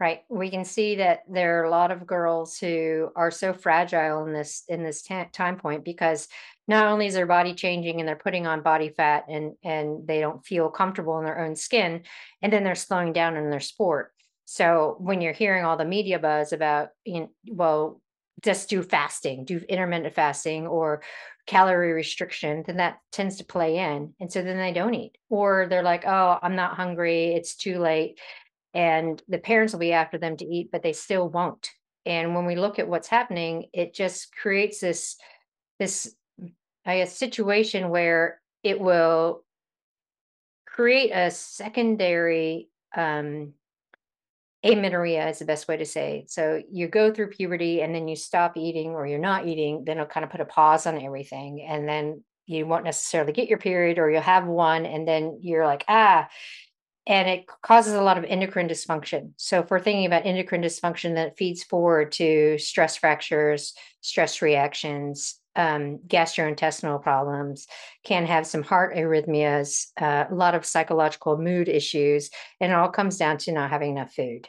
[0.00, 4.26] right we can see that there are a lot of girls who are so fragile
[4.26, 6.28] in this in this t- time point because
[6.68, 10.20] not only is their body changing and they're putting on body fat and and they
[10.20, 12.02] don't feel comfortable in their own skin
[12.40, 14.12] and then they're slowing down in their sport.
[14.44, 18.00] So when you're hearing all the media buzz about you know, well
[18.42, 21.02] just do fasting do intermittent fasting or
[21.46, 25.18] calorie restriction then that tends to play in and so then they don't eat.
[25.28, 28.20] Or they're like oh i'm not hungry it's too late
[28.74, 31.70] and the parents will be after them to eat but they still won't.
[32.04, 35.16] And when we look at what's happening it just creates this
[35.80, 36.14] this
[36.84, 39.44] I guess, situation where it will
[40.66, 43.52] create a secondary um,
[44.64, 46.24] amenorrhea is the best way to say.
[46.28, 49.98] So you go through puberty and then you stop eating or you're not eating, then
[49.98, 51.66] it'll kind of put a pause on everything.
[51.68, 55.66] And then you won't necessarily get your period or you'll have one and then you're
[55.66, 56.28] like, ah,
[57.06, 59.32] and it causes a lot of endocrine dysfunction.
[59.36, 65.40] So if we're thinking about endocrine dysfunction that feeds forward to stress fractures, stress reactions,
[65.56, 67.66] um, gastrointestinal problems,
[68.04, 72.88] can have some heart arrhythmias, uh, a lot of psychological mood issues, and it all
[72.88, 74.48] comes down to not having enough food.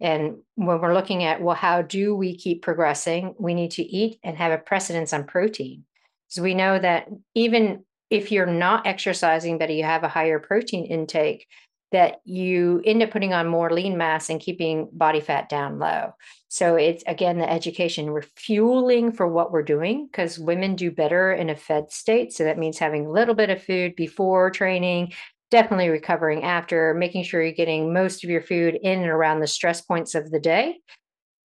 [0.00, 3.34] And when we're looking at, well, how do we keep progressing?
[3.38, 5.84] We need to eat and have a precedence on protein.
[6.28, 10.84] So we know that even if you're not exercising, but you have a higher protein
[10.84, 11.46] intake,
[11.92, 16.12] that you end up putting on more lean mass and keeping body fat down low.
[16.48, 21.32] So it's again the education, We're fueling for what we're doing because women do better
[21.32, 22.32] in a fed state.
[22.32, 25.12] So that means having a little bit of food before training,
[25.50, 29.46] definitely recovering after, making sure you're getting most of your food in and around the
[29.46, 30.78] stress points of the day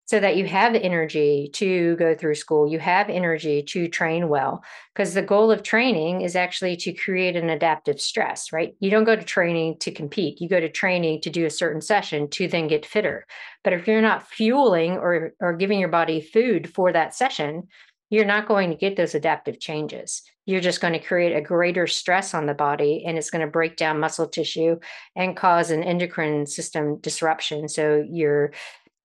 [0.10, 4.63] so that you have energy to go through school, you have energy to train well.
[4.95, 8.74] Because the goal of training is actually to create an adaptive stress, right?
[8.80, 11.80] You don't go to training to compete, you go to training to do a certain
[11.80, 13.28] session to then get fitter.
[13.63, 17.67] But if you're not fueling or, or giving your body food for that session,
[18.10, 20.24] you're not going to get those adaptive changes.
[20.45, 23.52] You're just going to create a greater stress on the body and it's going to
[23.52, 24.80] break down muscle tissue
[25.15, 27.69] and cause an endocrine system disruption.
[27.69, 28.52] So your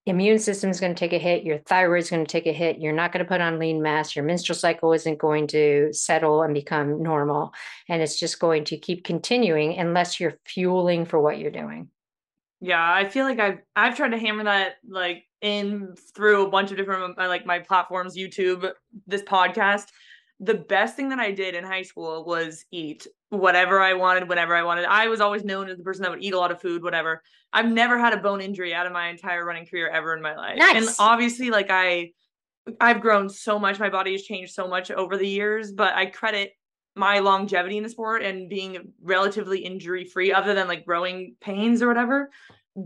[0.06, 2.52] immune system is going to take a hit, your thyroid is going to take a
[2.52, 5.92] hit, you're not going to put on lean mass, your menstrual cycle isn't going to
[5.92, 7.54] settle and become normal.
[7.88, 11.88] And it's just going to keep continuing unless you're fueling for what you're doing.
[12.60, 16.70] Yeah, I feel like I've I've tried to hammer that like in through a bunch
[16.70, 18.70] of different uh, like my platforms, YouTube,
[19.06, 19.88] this podcast.
[20.40, 24.54] The best thing that I did in high school was eat whatever I wanted, whenever
[24.54, 24.84] I wanted.
[24.84, 27.22] I was always known as the person that would eat a lot of food, whatever.
[27.52, 30.34] I've never had a bone injury out of my entire running career ever in my
[30.34, 30.58] life.
[30.58, 30.76] Nice.
[30.76, 32.12] And obviously, like I
[32.80, 36.06] I've grown so much, my body has changed so much over the years, but I
[36.06, 36.52] credit
[36.96, 41.82] my longevity in the sport and being relatively injury free, other than like growing pains
[41.82, 42.30] or whatever,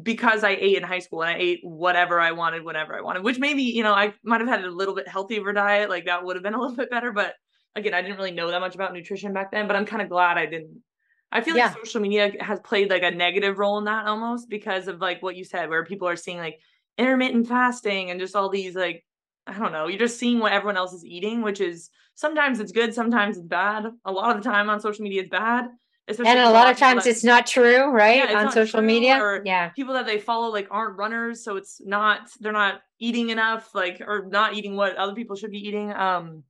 [0.03, 3.23] because I ate in high school and I ate whatever I wanted whenever I wanted,
[3.23, 5.91] which maybe, you know, I might have had a little bit healthier diet.
[5.91, 7.13] Like that would have been a little bit better.
[7.13, 7.35] But
[7.79, 10.09] again, I didn't really know that much about nutrition back then, but I'm kind of
[10.09, 10.83] glad I didn't.
[11.31, 11.67] I feel Yeah.
[11.69, 15.23] like social media has played like a negative role in that almost because of like
[15.23, 16.59] what you said, where people are seeing like
[16.97, 19.05] intermittent fasting and just all these like
[19.47, 22.73] I don't know, you're just seeing what everyone else is eating, which is sometimes it's
[22.73, 23.87] good, sometimes it's bad.
[24.05, 25.69] A lot of the time on social media it's bad.
[26.07, 28.31] Especially and a lot of times that- it's not true, right?
[28.31, 29.19] Yeah, On social media.
[29.23, 29.69] or- Yeah.
[29.71, 34.01] people that they follow like aren't runners, so it's not they're not eating enough, like
[34.01, 35.93] or not eating what other people should be eating.
[35.93, 36.45] Um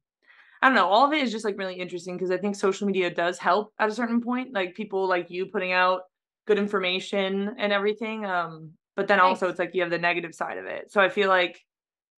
[0.63, 0.89] I don't know.
[0.89, 3.73] All of it is just like really interesting because I think social media does help
[3.79, 4.53] at a certain point.
[4.53, 6.03] Like people like you putting out
[6.47, 8.25] good information and everything.
[8.27, 9.51] Um, but then also Nice.
[9.53, 10.91] it's like you have the negative side of it.
[10.91, 11.61] So I feel like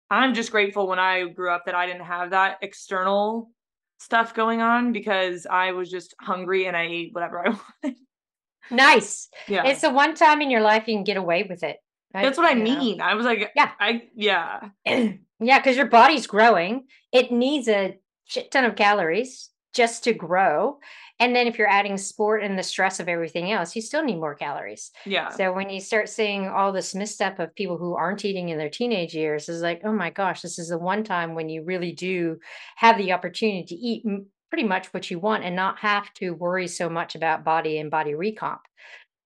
[0.10, 3.52] I'm just grateful when I grew up that I didn't have that external
[4.00, 7.50] stuff going on because I was just hungry and I ate whatever I
[7.84, 7.98] wanted.
[8.72, 9.30] Nice.
[9.48, 9.66] Yeah.
[9.66, 11.78] It's the one time in your life you can get away with it.
[12.14, 12.24] right?
[12.24, 12.64] That's what I You know?
[12.80, 13.02] mean.
[13.02, 13.72] I was like, Yeah.
[13.80, 14.70] I yeah.
[14.86, 16.86] yeah, because your body's growing.
[17.12, 17.98] It needs a
[18.30, 20.78] shit ton of calories just to grow.
[21.20, 24.20] And then if you're adding sport and the stress of everything else, you still need
[24.20, 24.92] more calories.
[25.06, 25.30] Yeah.
[25.30, 28.70] So when you start seeing all this misstep of people who aren't eating in their
[28.70, 31.92] teenage years, is like, oh my gosh, this is the one time when you really
[31.92, 32.40] do
[32.78, 36.32] have the opportunity to eat m- pretty much what you want and not have to
[36.32, 38.60] worry so much about body and body recomp,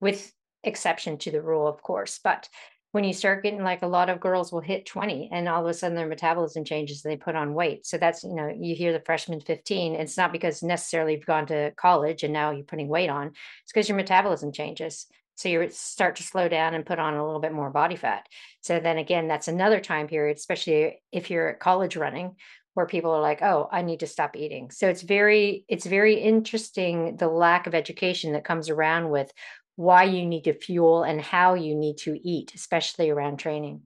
[0.00, 0.32] with
[0.64, 2.18] exception to the rule, of course.
[2.22, 2.48] But
[2.94, 5.68] when you start getting like a lot of girls will hit 20 and all of
[5.68, 7.84] a sudden their metabolism changes and they put on weight.
[7.84, 9.96] So that's, you know, you hear the freshman 15.
[9.96, 13.32] It's not because necessarily you've gone to college and now you're putting weight on,
[13.64, 15.06] it's because your metabolism changes.
[15.34, 18.28] So you start to slow down and put on a little bit more body fat.
[18.60, 22.36] So then again, that's another time period, especially if you're at college running,
[22.74, 26.14] where people are like, "Oh, I need to stop eating." So it's very, it's very
[26.14, 29.32] interesting the lack of education that comes around with
[29.76, 33.82] why you need to fuel and how you need to eat, especially around training.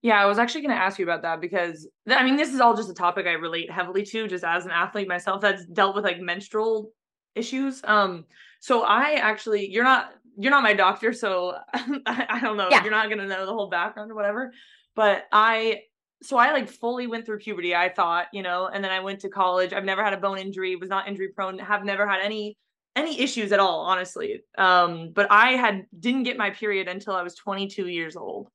[0.00, 2.60] Yeah, I was actually going to ask you about that because I mean, this is
[2.60, 5.96] all just a topic I relate heavily to just as an athlete myself that's dealt
[5.96, 6.92] with like menstrual
[7.34, 7.80] issues.
[7.84, 8.24] Um
[8.60, 12.68] so I actually you're not you're not my doctor so I, I don't know.
[12.70, 12.82] Yeah.
[12.82, 14.52] You're not going to know the whole background or whatever.
[14.94, 15.82] But I
[16.22, 19.20] so I like fully went through puberty, I thought, you know, and then I went
[19.20, 19.72] to college.
[19.72, 22.56] I've never had a bone injury, was not injury prone, have never had any
[22.98, 24.42] any issues at all, honestly.
[24.56, 28.48] Um but I had didn't get my period until I was 22 years old.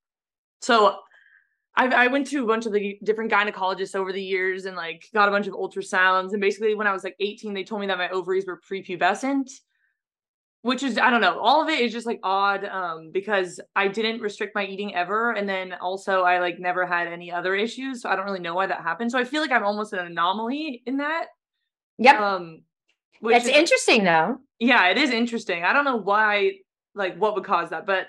[0.62, 0.98] So
[1.76, 5.08] I, I went to a bunch of the different gynecologists over the years and like
[5.14, 6.32] got a bunch of ultrasounds.
[6.32, 9.50] And basically, when I was like 18, they told me that my ovaries were prepubescent,
[10.62, 13.88] which is, I don't know, all of it is just like odd um, because I
[13.88, 15.32] didn't restrict my eating ever.
[15.32, 18.04] And then also, I like never had any other issues.
[18.04, 19.12] So I don't really know why that happened.
[19.12, 21.26] So I feel like I'm almost an anomaly in that.
[21.98, 22.20] Yep.
[22.20, 22.62] Um,
[23.24, 24.38] which That's is- interesting though.
[24.60, 25.64] yeah, it is interesting.
[25.64, 26.58] I don't know why,
[26.94, 28.08] like, what would cause that, but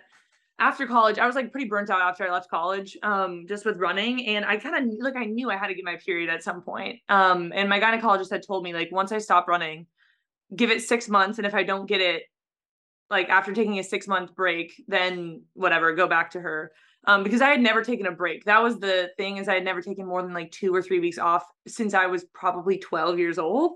[0.59, 3.77] after college, I was like pretty burnt out after I left college, um, just with
[3.79, 6.43] running, and I kind of like I knew I had to get my period at
[6.43, 6.99] some point.
[7.09, 9.87] Um, and my gynecologist had told me like once I stop running,
[10.55, 12.25] give it six months, and if I don't get it,
[13.11, 16.73] like after taking a six month break, then whatever, go back to her.
[17.07, 18.45] Um, because I had never taken a break.
[18.47, 21.01] That was the thing is I had never taken more than like two or three
[21.01, 23.73] weeks off since I was probably 12 years old.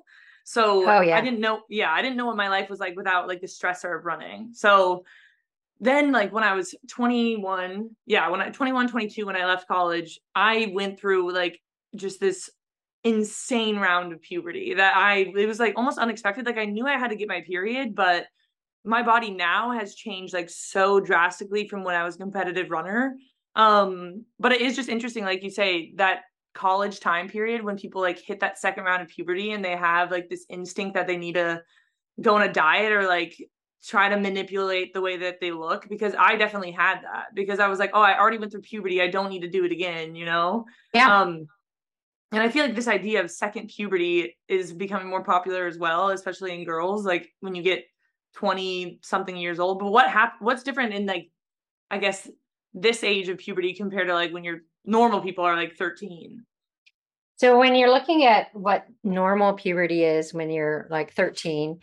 [0.49, 1.19] So Oh, yeah.
[1.19, 3.47] I didn't know, yeah, I didn't know what my life was like without like the
[3.47, 4.53] stressor of running.
[4.55, 5.05] So
[5.79, 10.19] then like when I was 21, yeah, when I 21, 22, when I left college,
[10.35, 11.61] I went through like
[11.95, 12.49] just this
[13.05, 16.47] insane round of puberty that I it was like almost unexpected.
[16.47, 18.25] Like I knew I had to get my period, but
[18.85, 23.17] my body now has changed like so drastically from when I was a competitive runner.
[23.55, 26.23] Um, but it is just interesting, like you say, that
[26.59, 30.11] college time period when people like hit that second round of puberty and they have
[30.11, 31.63] like this instinct that they need to
[32.21, 33.37] go on a diet or like
[33.85, 37.69] try to manipulate the way that they look because I definitely had that because I
[37.69, 39.01] was like, oh, I already went through puberty.
[39.01, 40.65] I don't need to do it again, you know?
[40.93, 41.21] Yeah.
[41.21, 41.47] Um,
[42.33, 46.11] and I feel like this idea of second puberty is becoming more popular as well,
[46.11, 47.85] especially in girls, like when you get
[48.35, 49.79] 20 something years old.
[49.79, 51.31] But what hap- what's different in like,
[51.91, 52.29] I guess,
[52.75, 56.45] this age of puberty compared to like when you're normal people are like 13?
[57.39, 61.79] So when you're looking at what normal puberty is when you're like 13,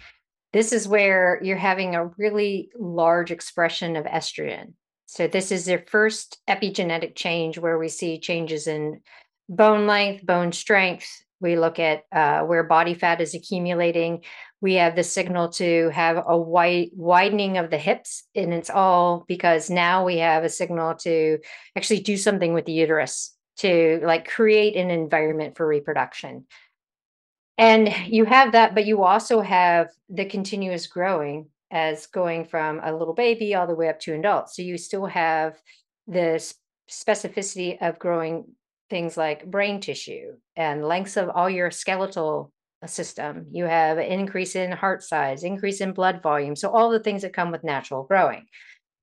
[0.51, 4.73] this is where you're having a really large expression of estrogen.
[5.05, 8.99] So this is their first epigenetic change where we see changes in
[9.47, 11.07] bone length, bone strength,
[11.39, 14.23] We look at uh, where body fat is accumulating.
[14.59, 19.23] We have the signal to have a wide widening of the hips, and it's all
[19.27, 21.39] because now we have a signal to
[21.77, 26.45] actually do something with the uterus to like create an environment for reproduction.
[27.57, 32.93] And you have that, but you also have the continuous growing as going from a
[32.93, 34.49] little baby all the way up to an adult.
[34.49, 35.55] So you still have
[36.07, 36.43] the
[36.89, 38.45] specificity of growing
[38.89, 42.51] things like brain tissue and lengths of all your skeletal
[42.85, 43.47] system.
[43.51, 46.55] You have an increase in heart size, increase in blood volume.
[46.55, 48.45] So all the things that come with natural growing.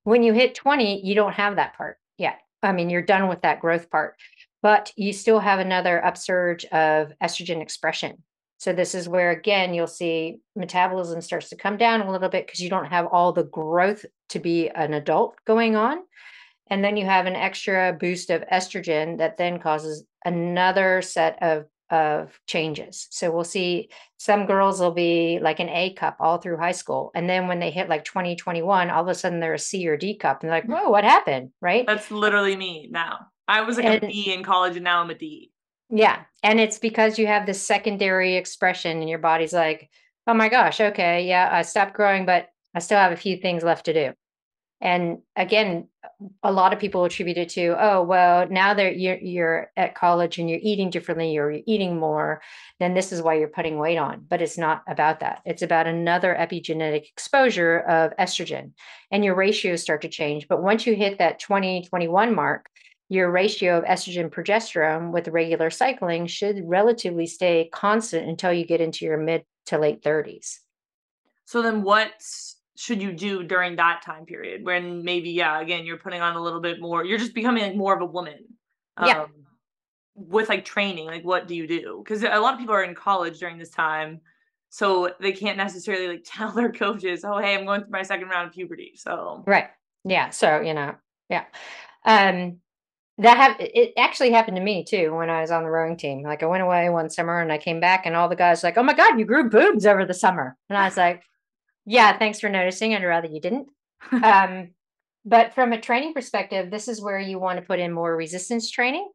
[0.04, 2.38] When you hit 20, you don't have that part yet.
[2.62, 4.14] I mean, you're done with that growth part,
[4.62, 8.22] but you still have another upsurge of estrogen expression.
[8.58, 12.46] So this is where again you'll see metabolism starts to come down a little bit
[12.46, 15.98] because you don't have all the growth to be an adult going on.
[16.68, 21.66] And then you have an extra boost of estrogen that then causes another set of
[21.92, 23.06] of changes.
[23.10, 27.10] So we'll see some girls will be like an A cup all through high school.
[27.14, 29.98] And then when they hit like 2021, all of a sudden they're a C or
[29.98, 30.40] D cup.
[30.40, 31.50] And they're like, whoa, what happened?
[31.60, 31.86] Right.
[31.86, 33.26] That's literally me now.
[33.48, 35.50] I was like and, a B in college and now I'm a D.
[35.90, 36.22] Yeah.
[36.42, 39.90] And it's because you have this secondary expression and your body's like,
[40.26, 43.62] oh my gosh, okay, yeah, I stopped growing, but I still have a few things
[43.62, 44.12] left to do.
[44.80, 45.88] And again,
[46.42, 50.38] a lot of people attribute it to, oh, well, now that you're, you're at college
[50.38, 52.42] and you're eating differently or you're eating more,
[52.80, 54.26] then this is why you're putting weight on.
[54.28, 55.42] But it's not about that.
[55.44, 58.72] It's about another epigenetic exposure of estrogen
[59.12, 60.48] and your ratios start to change.
[60.48, 62.68] But once you hit that 2021 mark,
[63.12, 68.80] your ratio of estrogen progesterone with regular cycling should relatively stay constant until you get
[68.80, 70.60] into your mid to late 30s.
[71.44, 72.12] So then what
[72.74, 76.40] should you do during that time period when maybe yeah again you're putting on a
[76.40, 78.38] little bit more you're just becoming like more of a woman
[78.96, 79.26] um, yeah
[80.14, 82.02] with like training like what do you do?
[82.02, 84.22] Because a lot of people are in college during this time
[84.70, 88.28] so they can't necessarily like tell their coaches oh hey i'm going through my second
[88.28, 89.44] round of puberty so.
[89.46, 89.68] Right.
[90.02, 90.94] Yeah so you know
[91.28, 91.44] yeah.
[92.06, 92.61] Um
[93.22, 96.22] that have it actually happened to me too when I was on the rowing team.
[96.22, 98.76] Like I went away one summer and I came back and all the guys like,
[98.78, 101.22] "Oh my god, you grew boobs over the summer." And I was like,
[101.86, 102.94] "Yeah, thanks for noticing.
[102.94, 103.68] I'd rather you didn't."
[104.22, 104.70] um,
[105.24, 108.70] but from a training perspective, this is where you want to put in more resistance
[108.70, 109.08] training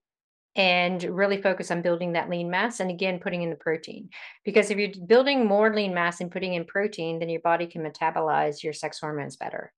[0.57, 4.09] and really focus on building that lean mass and again putting in the protein
[4.43, 7.83] because if you're building more lean mass and putting in protein then your body can
[7.83, 9.71] metabolize your sex hormones better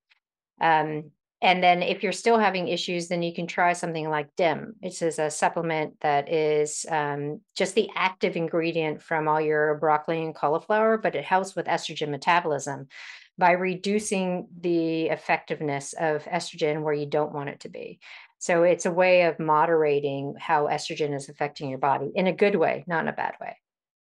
[0.62, 4.76] um, and then if you're still having issues, then you can try something like DIM.
[4.82, 9.76] It is is a supplement that is um, just the active ingredient from all your
[9.76, 12.88] broccoli and cauliflower, but it helps with estrogen metabolism
[13.38, 18.00] by reducing the effectiveness of estrogen where you don't want it to be.
[18.40, 22.56] So it's a way of moderating how estrogen is affecting your body in a good
[22.56, 23.58] way, not in a bad way.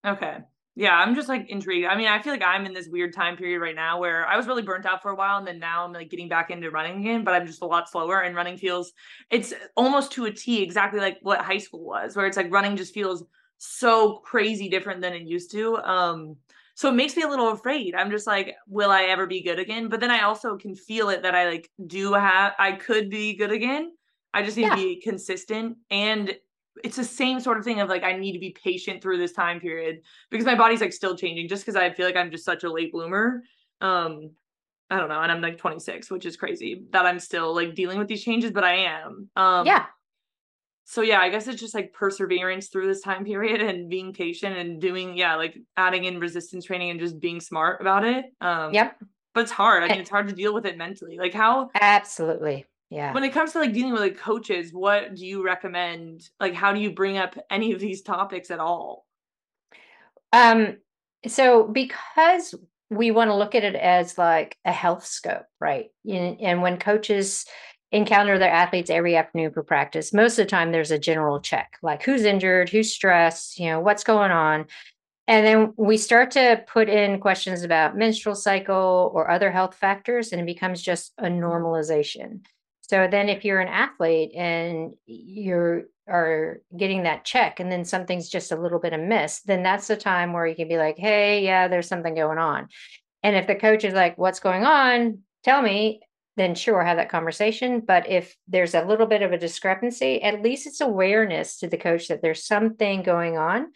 [0.05, 0.37] Okay
[0.77, 1.87] yeah, I'm just like intrigued.
[1.87, 4.35] I mean, I feel like I'm in this weird time period right now where I
[4.35, 6.69] was really burnt out for a while and then now I'm like getting back into
[6.69, 8.91] running again, but I'm just a lot slower and running feels
[9.31, 12.75] it's almost to a T exactly like what high school was, where it's like running
[12.75, 13.23] just feels
[13.57, 15.77] so crazy different than it used to.
[15.77, 16.35] Um
[16.77, 17.95] so it makes me a little afraid.
[17.95, 19.87] I'm just like, will I ever be good again?
[19.87, 23.37] But then I also can feel it that I like do have I could be
[23.37, 23.93] good again.
[24.33, 24.75] I just need yeah.
[24.75, 26.35] to be consistent and
[26.83, 29.31] it's the same sort of thing of like I need to be patient through this
[29.31, 32.45] time period because my body's like still changing just because I feel like I'm just
[32.45, 33.43] such a late bloomer.
[33.81, 34.31] Um
[34.89, 37.97] I don't know, and I'm like 26, which is crazy that I'm still like dealing
[37.97, 39.29] with these changes, but I am.
[39.35, 39.85] Um Yeah.
[40.87, 44.55] So yeah, I guess it's just like perseverance through this time period and being patient
[44.55, 48.25] and doing yeah, like adding in resistance training and just being smart about it.
[48.41, 48.97] Um Yep.
[49.33, 49.83] But it's hard.
[49.83, 51.17] I mean, it's hard to deal with it mentally.
[51.17, 53.13] Like how Absolutely yeah.
[53.13, 56.73] When it comes to like dealing with like coaches what do you recommend like how
[56.73, 59.05] do you bring up any of these topics at all?
[60.31, 60.77] Um
[61.27, 62.53] so because
[62.91, 65.87] we want to look at it as like a health scope right?
[66.07, 67.45] And, when coaches
[67.91, 71.77] encounter their athletes every afternoon for practice most of the time there's a general check
[71.81, 74.65] like who's injured who's stressed you know what's going on?
[75.27, 80.31] And then we start to put in questions about menstrual cycle or other health factors
[80.31, 82.41] and it becomes just a normalization
[82.87, 88.29] so then if you're an athlete and you're are getting that check and then something's
[88.29, 91.43] just a little bit amiss, then that's the time where you can be like, hey,
[91.43, 92.67] yeah, there's something going on.
[93.23, 95.19] And if the coach is like, what's going on?
[95.43, 96.01] Tell me,
[96.37, 97.79] then sure, have that conversation.
[97.79, 101.77] But if there's a little bit of a discrepancy, at least it's awareness to the
[101.77, 103.71] coach that there's something going on.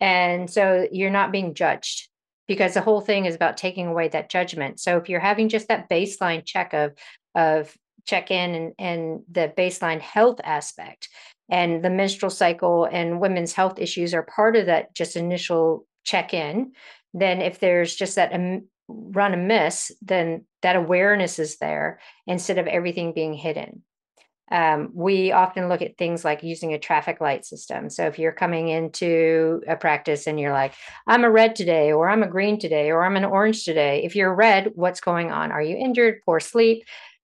[0.00, 2.08] And so you're not being judged
[2.48, 4.80] because the whole thing is about taking away that judgment.
[4.80, 6.94] So if you're having just that baseline check of,
[7.36, 7.72] of
[8.06, 11.08] check in and, and the baseline health aspect
[11.50, 16.32] and the menstrual cycle and women's health issues are part of that just initial check
[16.32, 16.72] in,
[17.12, 18.32] then if there's just that
[18.88, 23.82] run amiss, then that awareness is there instead of everything being hidden.
[24.52, 27.88] Um, we often look at things like using a traffic light system.
[27.88, 30.74] So if you're coming into a practice and you're like,
[31.06, 34.16] I'm a red today, or I'm a green today, or I'm an orange today, if
[34.16, 35.52] you're red, what's going on?
[35.52, 36.82] Are you injured, poor sleep?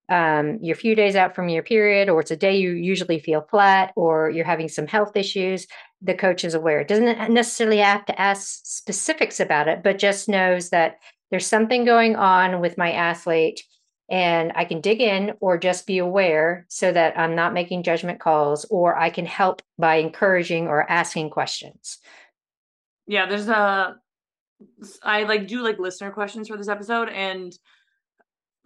[0.09, 3.18] Um, you're a few days out from your period, or it's a day you usually
[3.18, 5.66] feel flat, or you're having some health issues.
[6.02, 6.80] The coach is aware.
[6.80, 10.96] It doesn't necessarily have to ask specifics about it, but just knows that
[11.30, 13.62] there's something going on with my athlete
[14.09, 18.20] and I can dig in or just be aware so that I'm not making judgment
[18.20, 21.98] calls or I can help by encouraging or asking questions.
[23.07, 23.96] Yeah, there's a
[25.02, 27.52] I like do like listener questions for this episode and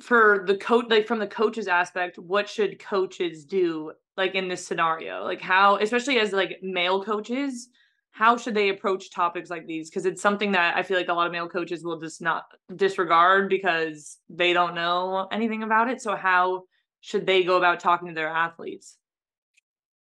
[0.01, 4.67] for the coach like from the coach's aspect, what should coaches do like in this
[4.67, 5.23] scenario?
[5.25, 7.69] Like how especially as like male coaches,
[8.11, 9.91] how should they approach topics like these?
[9.91, 12.45] Because it's something that i feel like a lot of male coaches will just not
[12.77, 16.01] disregard because they don't know anything about it.
[16.01, 16.65] So how
[17.01, 18.97] should they go about talking to their athletes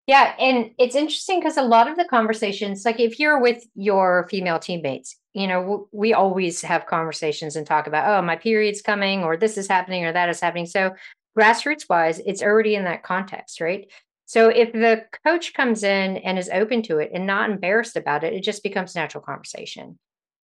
[0.06, 4.26] yeah and it's interesting because a lot of the conversations like if you're with your
[4.30, 9.22] female teammates you know we always have conversations and talk about oh my period's coming
[9.22, 10.90] or this is happening or that is happening so
[11.38, 13.86] grassroots wise it's already in that context right
[14.30, 18.22] so if the coach comes in and is open to it and not embarrassed about
[18.22, 19.98] it, it just becomes natural conversation.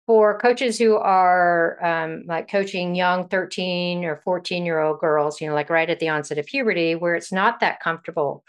[0.06, 5.48] For coaches who are um, like coaching young 13 or 14 year old girls, you
[5.48, 8.44] know, like right at the onset of puberty, where it's not that comfortable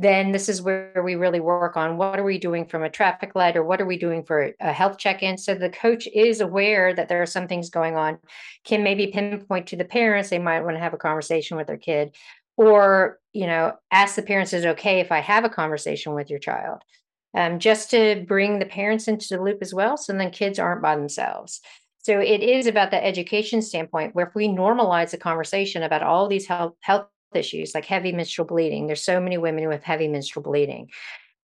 [0.00, 3.34] then this is where we really work on what are we doing from a traffic
[3.34, 5.36] light or what are we doing for a health check-in?
[5.36, 8.18] So the coach is aware that there are some things going on
[8.64, 11.76] can maybe pinpoint to the parents they might want to have a conversation with their
[11.76, 12.14] kid
[12.56, 16.38] or you know ask the parents is okay if i have a conversation with your
[16.38, 16.82] child?
[17.34, 20.80] Um, just to bring the parents into the loop as well so then kids aren't
[20.80, 21.60] by themselves.
[21.98, 26.28] So it is about the education standpoint where if we normalize the conversation about all
[26.28, 30.42] these health health issues like heavy menstrual bleeding there's so many women with heavy menstrual
[30.42, 30.88] bleeding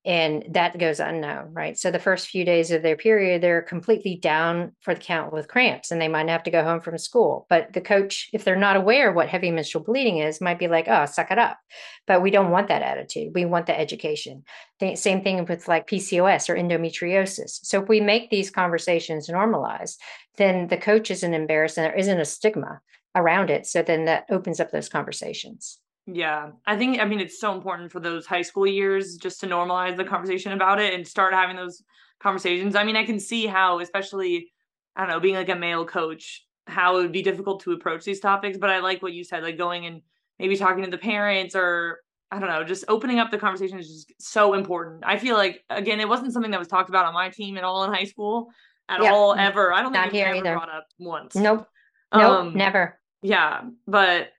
[0.06, 1.78] and that goes unknown, right?
[1.78, 5.48] So the first few days of their period, they're completely down for the count with
[5.48, 7.46] cramps and they might have to go home from school.
[7.48, 10.88] But the coach, if they're not aware what heavy menstrual bleeding is, might be like,
[10.88, 11.58] oh, suck it up.
[12.06, 13.32] But we don't want that attitude.
[13.34, 14.44] We want the education.
[14.78, 17.60] The same thing with like PCOS or endometriosis.
[17.62, 19.98] So if we make these conversations normalized,
[20.36, 22.82] then the coach isn't embarrassed and there isn't a stigma
[23.14, 23.66] around it.
[23.66, 25.78] So then that opens up those conversations.
[26.06, 26.50] Yeah.
[26.66, 29.96] I think I mean it's so important for those high school years just to normalize
[29.96, 31.82] the conversation about it and start having those
[32.20, 32.74] conversations.
[32.74, 34.52] I mean, I can see how especially
[34.96, 38.04] I don't know, being like a male coach, how it would be difficult to approach
[38.04, 40.02] these topics, but I like what you said like going and
[40.38, 42.00] maybe talking to the parents or
[42.30, 45.04] I don't know, just opening up the conversation is just so important.
[45.06, 47.64] I feel like again, it wasn't something that was talked about on my team at
[47.64, 48.48] all in high school
[48.90, 49.12] at yep.
[49.12, 49.72] all ever.
[49.72, 50.56] I don't Not think it was ever either.
[50.56, 51.34] brought up once.
[51.34, 51.66] Nope.
[52.12, 52.98] Nope, um, never.
[53.24, 54.32] Yeah, but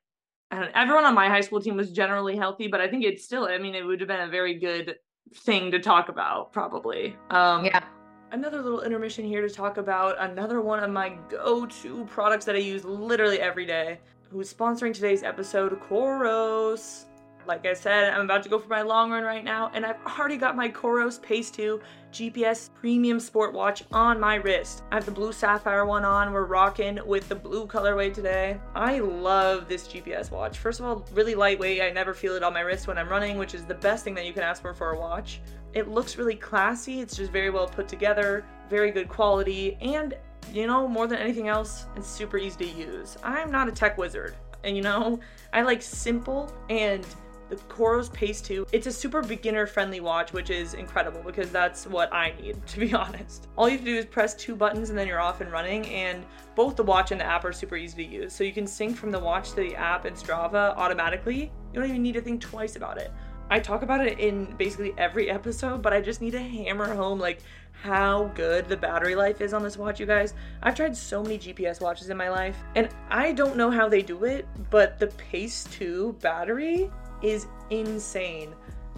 [0.51, 3.57] everyone on my high school team was generally healthy, but I think it's still, I
[3.57, 4.97] mean, it would have been a very good
[5.37, 7.15] thing to talk about, probably.
[7.31, 7.83] Um, yeah.
[8.31, 12.53] Another little intermission here to talk about another one of my go to products that
[12.53, 13.99] I use literally every day.
[14.29, 15.79] Who's sponsoring today's episode?
[15.81, 17.05] Coros
[17.47, 20.03] like I said, I'm about to go for my long run right now, and I've
[20.17, 21.79] already got my Coros Pace 2
[22.11, 24.83] GPS Premium Sport Watch on my wrist.
[24.91, 26.31] I have the blue sapphire one on.
[26.31, 28.59] We're rocking with the blue colorway today.
[28.73, 30.57] I love this GPS watch.
[30.57, 31.81] First of all, really lightweight.
[31.81, 34.15] I never feel it on my wrist when I'm running, which is the best thing
[34.15, 35.41] that you can ask for for a watch.
[35.73, 37.01] It looks really classy.
[37.01, 40.15] It's just very well put together, very good quality, and
[40.53, 43.17] you know, more than anything else, it's super easy to use.
[43.23, 45.19] I'm not a tech wizard, and you know,
[45.53, 47.05] I like simple and
[47.49, 48.67] the Coros Pace 2.
[48.71, 52.79] It's a super beginner friendly watch, which is incredible because that's what I need, to
[52.79, 53.47] be honest.
[53.57, 55.85] All you have to do is press two buttons and then you're off and running,
[55.87, 56.25] and
[56.55, 58.33] both the watch and the app are super easy to use.
[58.33, 61.51] So you can sync from the watch to the app and Strava automatically.
[61.73, 63.11] You don't even need to think twice about it.
[63.49, 67.19] I talk about it in basically every episode, but I just need to hammer home
[67.19, 67.39] like
[67.83, 70.33] how good the battery life is on this watch, you guys.
[70.63, 74.01] I've tried so many GPS watches in my life, and I don't know how they
[74.01, 76.89] do it, but the Pace 2 battery
[77.25, 78.53] is insane.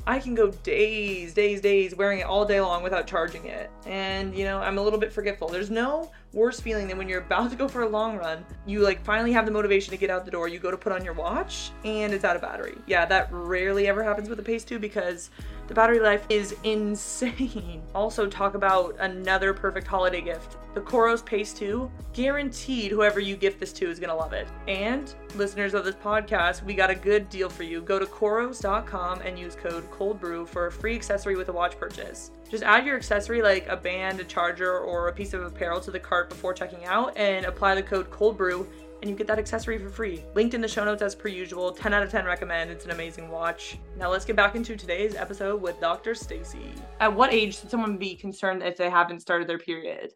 [0.06, 3.70] I can go days, days, days wearing it all day long without charging it.
[3.86, 5.50] And, you know, I'm a little bit forgetful.
[5.50, 8.46] There's no worse feeling than when you're about to go for a long run.
[8.66, 10.48] You like finally have the motivation to get out the door.
[10.48, 12.78] You go to put on your watch and it's out of battery.
[12.86, 15.32] Yeah, that rarely ever happens with the Pace 2 because
[15.68, 17.82] the battery life is insane.
[17.94, 20.58] Also, talk about another perfect holiday gift.
[20.74, 24.48] The Coros Pace 2, guaranteed whoever you gift this to is gonna love it.
[24.68, 27.82] And listeners of this podcast, we got a good deal for you.
[27.82, 32.30] Go to Coros.com and use code COLDBREW for a free accessory with a watch purchase.
[32.50, 35.92] Just add your accessory like a band, a charger, or a piece of apparel to
[35.92, 38.68] the cart before checking out and apply the code COLDBREW
[39.02, 40.24] and you get that accessory for free.
[40.34, 41.72] Linked in the show notes as per usual.
[41.72, 42.72] 10 out of 10 recommend.
[42.72, 43.78] It's an amazing watch.
[43.96, 46.16] Now let's get back into today's episode with Dr.
[46.16, 46.72] Stacy.
[47.00, 50.12] At what age should someone be concerned if they haven't started their period?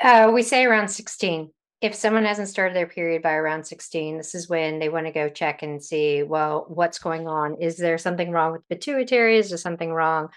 [0.00, 1.50] Uh, we say around 16.
[1.80, 5.12] If someone hasn't started their period by around 16, this is when they want to
[5.12, 7.60] go check and see, well, what's going on?
[7.60, 9.38] Is there something wrong with the pituitary?
[9.38, 10.28] Is there something wrong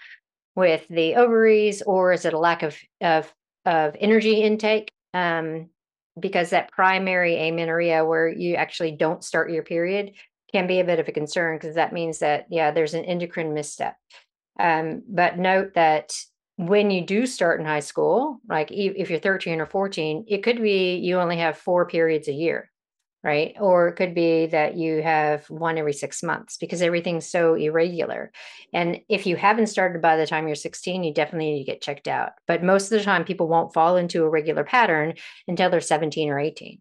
[0.56, 3.32] with the ovaries, or is it a lack of of,
[3.66, 4.90] of energy intake?
[5.12, 5.68] Um,
[6.18, 10.12] because that primary amenorrhea where you actually don't start your period
[10.52, 13.52] can be a bit of a concern because that means that yeah there's an endocrine
[13.52, 13.96] misstep
[14.58, 16.14] um, but note that
[16.56, 20.62] when you do start in high school like if you're 13 or 14 it could
[20.62, 22.70] be you only have four periods a year
[23.26, 23.56] right?
[23.58, 28.30] Or it could be that you have one every six months because everything's so irregular.
[28.72, 31.82] And if you haven't started by the time you're 16, you definitely need to get
[31.82, 32.34] checked out.
[32.46, 35.14] But most of the time, people won't fall into a regular pattern
[35.48, 36.78] until they're 17 or 18.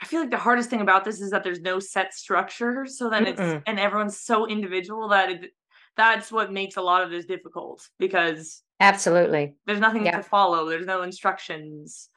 [0.00, 2.86] I feel like the hardest thing about this is that there's no set structure.
[2.86, 3.64] So then it's, Mm-mm.
[3.66, 5.50] and everyone's so individual that it,
[5.96, 10.18] that's what makes a lot of this difficult because absolutely there's nothing yeah.
[10.18, 12.08] to follow, there's no instructions.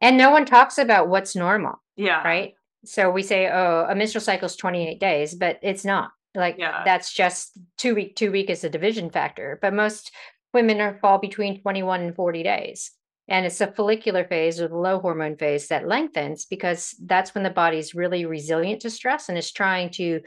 [0.00, 1.80] And no one talks about what's normal.
[1.94, 2.22] Yeah.
[2.24, 2.54] Right
[2.84, 6.10] so we say oh a menstrual cycle is 28 days but it's not.
[6.36, 6.82] Like yeah.
[6.84, 10.10] that's just two week two week is a division factor but most
[10.52, 12.92] women are fall between 21 and 40 days.
[13.26, 17.42] And it's a follicular phase or the low hormone phase that lengthens because that's when
[17.42, 20.20] the body's really resilient to stress and is trying to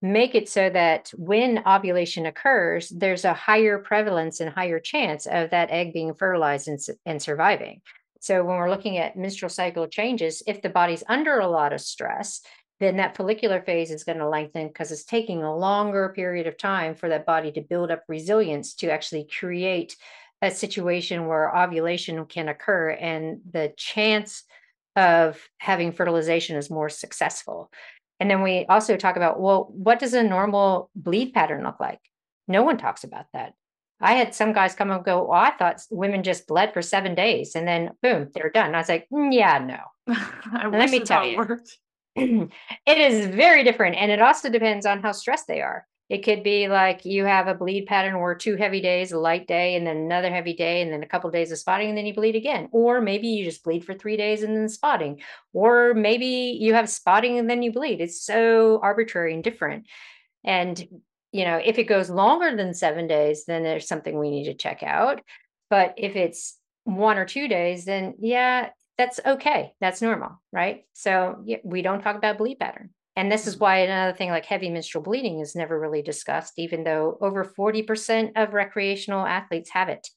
[0.00, 5.50] make it so that when ovulation occurs there's a higher prevalence and higher chance of
[5.50, 7.80] that egg being fertilized and, and surviving
[8.20, 11.80] so when we're looking at menstrual cycle changes, if the body's under a lot of
[11.80, 12.42] stress,
[12.80, 16.56] then that follicular phase is going to lengthen because it's taking a longer period of
[16.56, 19.96] time for that body to build up resilience to actually create
[20.42, 24.44] a situation where ovulation can occur and the chance
[24.94, 27.70] of having fertilization is more successful.
[28.20, 32.00] And then we also talk about well, what does a normal bleed pattern look like?
[32.46, 33.54] No one talks about that.
[34.00, 37.14] I had some guys come and go, well, I thought women just bled for seven
[37.14, 38.74] days and then boom, they're done.
[38.74, 40.14] I was like, mm, yeah, no.
[40.70, 41.58] Let me tell you.
[42.16, 43.96] it is very different.
[43.96, 45.86] And it also depends on how stressed they are.
[46.08, 49.46] It could be like you have a bleed pattern where two heavy days, a light
[49.46, 51.98] day, and then another heavy day, and then a couple of days of spotting, and
[51.98, 52.68] then you bleed again.
[52.72, 55.20] Or maybe you just bleed for three days and then spotting.
[55.52, 58.00] Or maybe you have spotting and then you bleed.
[58.00, 59.86] It's so arbitrary and different.
[60.44, 60.82] And
[61.32, 64.54] you know, if it goes longer than seven days, then there's something we need to
[64.54, 65.20] check out.
[65.70, 69.72] But if it's one or two days, then yeah, that's okay.
[69.80, 70.84] That's normal, right?
[70.94, 72.90] So yeah, we don't talk about bleed pattern.
[73.14, 73.64] And this is mm-hmm.
[73.64, 78.32] why another thing like heavy menstrual bleeding is never really discussed, even though over 40%
[78.36, 80.08] of recreational athletes have it.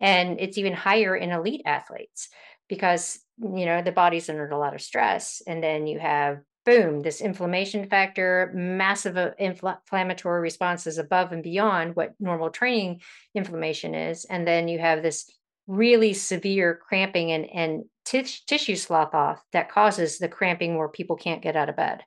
[0.00, 2.28] And it's even higher in elite athletes
[2.68, 5.40] because, you know, the body's under a lot of stress.
[5.46, 11.94] And then you have boom, this inflammation factor, massive uh, inflammatory responses above and beyond
[11.94, 13.00] what normal training
[13.34, 14.26] inflammation is.
[14.26, 15.30] And then you have this
[15.68, 21.16] really severe cramping and, and t- tissue slough off that causes the cramping where people
[21.16, 22.02] can't get out of bed.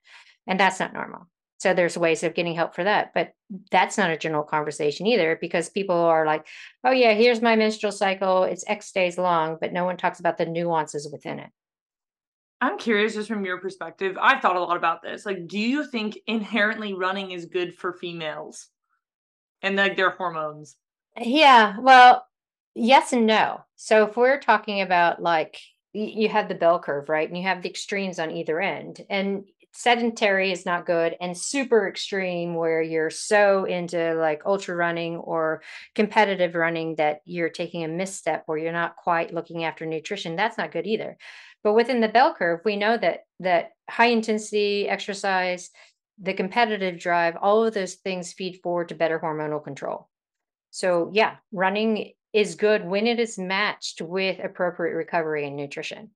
[0.46, 1.28] And that's not normal.
[1.60, 3.14] So there's ways of getting help for that.
[3.14, 3.32] But
[3.72, 6.48] that's not a general conversation either because people are like,
[6.84, 8.44] oh, yeah, here's my menstrual cycle.
[8.44, 11.50] It's X days long, but no one talks about the nuances within it.
[12.62, 14.18] I'm curious just from your perspective.
[14.22, 15.26] I've thought a lot about this.
[15.26, 18.68] Like, do you think inherently running is good for females
[19.62, 20.76] and like their hormones?
[21.18, 22.26] Yeah, well,
[22.76, 23.62] yes and no.
[23.76, 25.60] So if we're talking about like
[25.94, 27.28] you have the bell curve, right?
[27.28, 29.06] And you have the extremes on either end.
[29.10, 35.18] And sedentary is not good and super extreme where you're so into like ultra running
[35.18, 35.62] or
[35.94, 40.58] competitive running that you're taking a misstep or you're not quite looking after nutrition that's
[40.58, 41.16] not good either
[41.64, 45.70] but within the bell curve, we know that that high intensity exercise,
[46.22, 50.10] the competitive drive, all of those things feed forward to better hormonal control.
[50.72, 56.12] So yeah, running is good when it is matched with appropriate recovery and nutrition.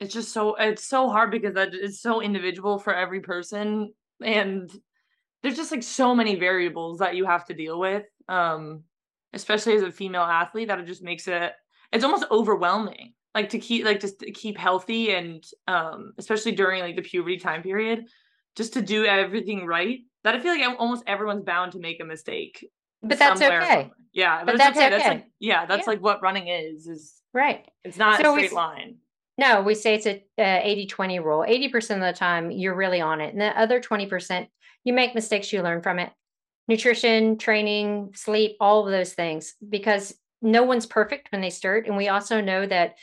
[0.00, 3.92] It's just so it's so hard because it's so individual for every person
[4.24, 4.70] and
[5.42, 8.82] there's just like so many variables that you have to deal with um
[9.32, 11.52] especially as a female athlete that it just makes it
[11.92, 16.82] it's almost overwhelming like to keep like just to keep healthy and um especially during
[16.82, 18.06] like the puberty time period
[18.56, 22.04] just to do everything right that i feel like almost everyone's bound to make a
[22.04, 22.66] mistake
[23.02, 24.86] but that's okay yeah but, but that's okay.
[24.86, 24.96] okay.
[24.96, 25.90] that's like yeah that's yeah.
[25.90, 28.96] like what running is is right it's not so a straight line
[29.38, 33.00] no we say it's a, a 80 20 rule 80% of the time you're really
[33.00, 34.46] on it and the other 20%
[34.84, 36.10] you make mistakes you learn from it
[36.66, 41.96] nutrition training sleep all of those things because no one's perfect when they start and
[41.96, 42.94] we also know that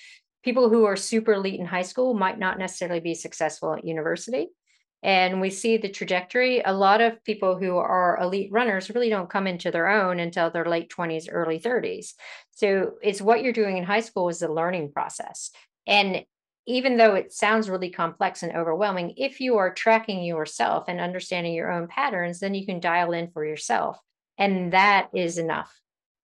[0.44, 4.48] people who are super elite in high school might not necessarily be successful at university.
[5.04, 6.62] And we see the trajectory.
[6.62, 10.50] A lot of people who are elite runners really don't come into their own until
[10.50, 12.14] their late 20s, early 30s.
[12.52, 15.52] So it's what you're doing in high school is the learning process.
[15.86, 16.24] And
[16.66, 21.54] even though it sounds really complex and overwhelming, if you are tracking yourself and understanding
[21.54, 24.00] your own patterns, then you can dial in for yourself.
[24.38, 25.74] And that is enough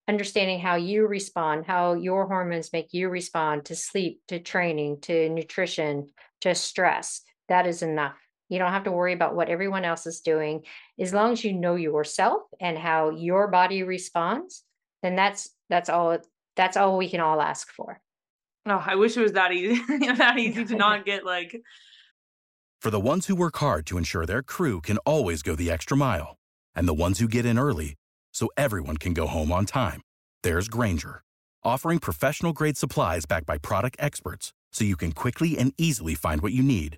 [0.07, 5.29] understanding how you respond, how your hormones make you respond to sleep, to training, to
[5.29, 6.09] nutrition,
[6.41, 7.21] to stress.
[7.49, 8.17] That is enough.
[8.49, 10.63] You don't have to worry about what everyone else is doing.
[10.99, 14.63] As long as you know yourself and how your body responds,
[15.01, 16.17] then that's that's all
[16.55, 17.99] that's all we can all ask for.
[18.65, 19.81] Oh, I wish it was that easy.
[20.13, 21.61] that easy to not get like
[22.81, 25.95] For the ones who work hard to ensure their crew can always go the extra
[25.97, 26.37] mile,
[26.75, 27.95] and the ones who get in early
[28.33, 30.01] so everyone can go home on time.
[30.41, 31.21] There's Grainger,
[31.63, 36.41] offering professional grade supplies backed by product experts so you can quickly and easily find
[36.41, 36.97] what you need.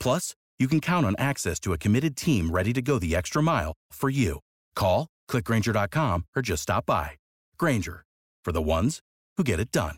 [0.00, 3.42] Plus, you can count on access to a committed team ready to go the extra
[3.42, 4.40] mile for you.
[4.74, 7.10] Call, clickgrainger.com, or just stop by.
[7.58, 8.04] Grainger,
[8.44, 9.00] for the ones
[9.36, 9.96] who get it done.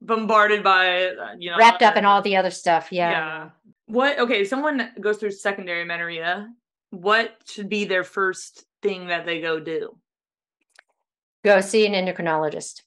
[0.00, 2.92] Bombarded by, uh, you know, wrapped up in all the other stuff.
[2.92, 3.10] Yeah.
[3.10, 3.50] Yeah.
[3.88, 6.48] What okay, someone goes through secondary amenorrhea,
[6.90, 9.96] what should be their first thing that they go do?
[11.44, 12.82] Go see an endocrinologist.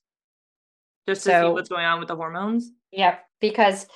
[1.08, 2.72] Just to so, see what's going on with the hormones?
[2.92, 3.24] Yep.
[3.40, 3.88] Because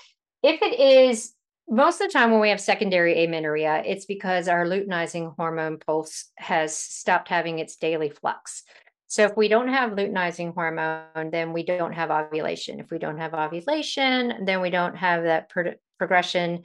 [0.41, 1.33] if it is
[1.69, 6.31] most of the time when we have secondary amenorrhea, it's because our luteinizing hormone pulse
[6.37, 8.63] has stopped having its daily flux.
[9.07, 12.79] So if we don't have luteinizing hormone, then we don't have ovulation.
[12.79, 16.63] If we don't have ovulation, then we don't have that pro- progression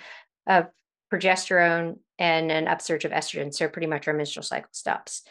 [0.50, 0.66] of
[1.12, 3.54] progesterone and an upsurge of estrogen.
[3.54, 5.22] So pretty much our menstrual cycle stops.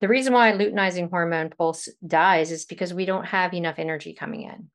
[0.00, 4.42] The reason why luteinizing hormone pulse dies is because we don't have enough energy coming
[4.42, 4.68] in.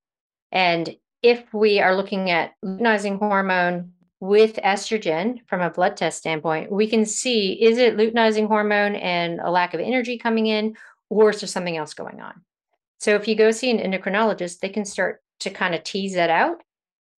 [0.51, 6.71] And if we are looking at luteinizing hormone with estrogen from a blood test standpoint,
[6.71, 10.75] we can see is it luteinizing hormone and a lack of energy coming in,
[11.09, 12.41] or is there something else going on?
[12.99, 16.29] So if you go see an endocrinologist, they can start to kind of tease that
[16.29, 16.63] out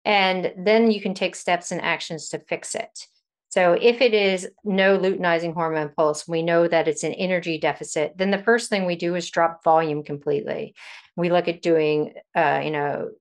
[0.09, 3.05] and then you can take steps and actions to fix it.
[3.49, 8.17] So if it is no luteinizing hormone pulse, we know that it's an energy deficit.
[8.17, 10.73] Then the first thing we do is drop volume completely.
[11.15, 13.11] We look at doing, uh, you know,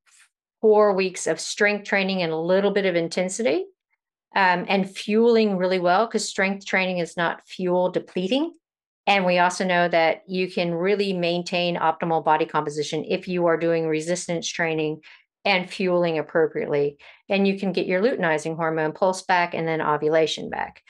[0.62, 3.66] four weeks of strength training and a little bit of intensity,
[4.34, 8.54] um, and fueling really well because strength training is not fuel depleting.
[9.06, 13.58] And we also know that you can really maintain optimal body composition if you are
[13.58, 15.02] doing resistance training
[15.44, 16.98] and fueling appropriately.
[17.28, 20.82] And you can get your luteinizing hormone pulse back and then ovulation back.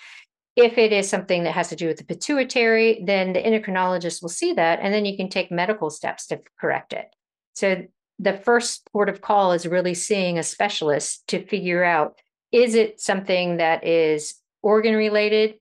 [0.56, 4.28] If it is something that has to do with the pituitary, then the endocrinologist will
[4.28, 7.06] see that, and then you can take medical steps to correct it.
[7.54, 7.84] So
[8.18, 12.18] the first port of call is really seeing a specialist to figure out
[12.50, 15.54] is it something that is organ related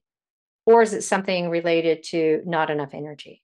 [0.66, 3.42] or is it something related to not enough energy?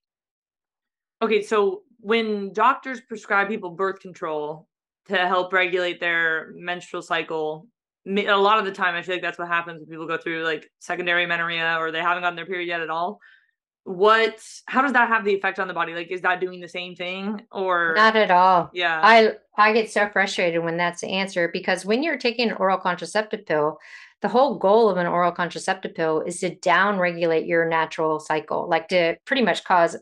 [1.22, 4.68] Okay, so when doctors prescribe people birth control,
[5.08, 7.66] to help regulate their menstrual cycle.
[8.06, 10.44] A lot of the time, I feel like that's what happens when people go through
[10.44, 13.18] like secondary amenorrhea or they haven't gotten their period yet at all.
[13.84, 15.94] What, how does that have the effect on the body?
[15.94, 18.70] Like, is that doing the same thing or not at all?
[18.72, 18.98] Yeah.
[19.02, 22.78] I, I get so frustrated when that's the answer because when you're taking an oral
[22.78, 23.78] contraceptive pill,
[24.22, 28.66] the whole goal of an oral contraceptive pill is to down regulate your natural cycle,
[28.66, 29.98] like to pretty much cause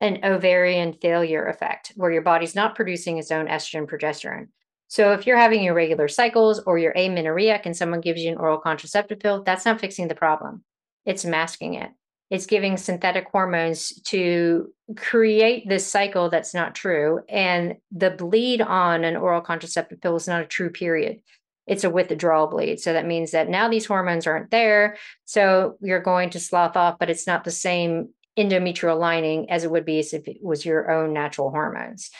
[0.00, 4.48] an ovarian failure effect where your body's not producing its own estrogen progesterone.
[4.86, 8.58] So if you're having irregular cycles or you're amenorrheic and someone gives you an oral
[8.58, 10.64] contraceptive pill, that's not fixing the problem.
[11.04, 11.90] It's masking it.
[12.30, 17.20] It's giving synthetic hormones to create this cycle that's not true.
[17.28, 21.20] And the bleed on an oral contraceptive pill is not a true period.
[21.66, 22.80] It's a withdrawal bleed.
[22.80, 24.96] So that means that now these hormones aren't there.
[25.26, 29.70] So you're going to slough off, but it's not the same endometrial lining as it
[29.70, 32.10] would be if it was your own natural hormones.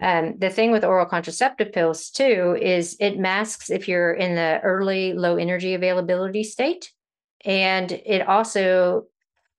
[0.00, 4.60] Um, the thing with oral contraceptive pills too is it masks if you're in the
[4.62, 6.92] early low energy availability state,
[7.44, 9.06] and it also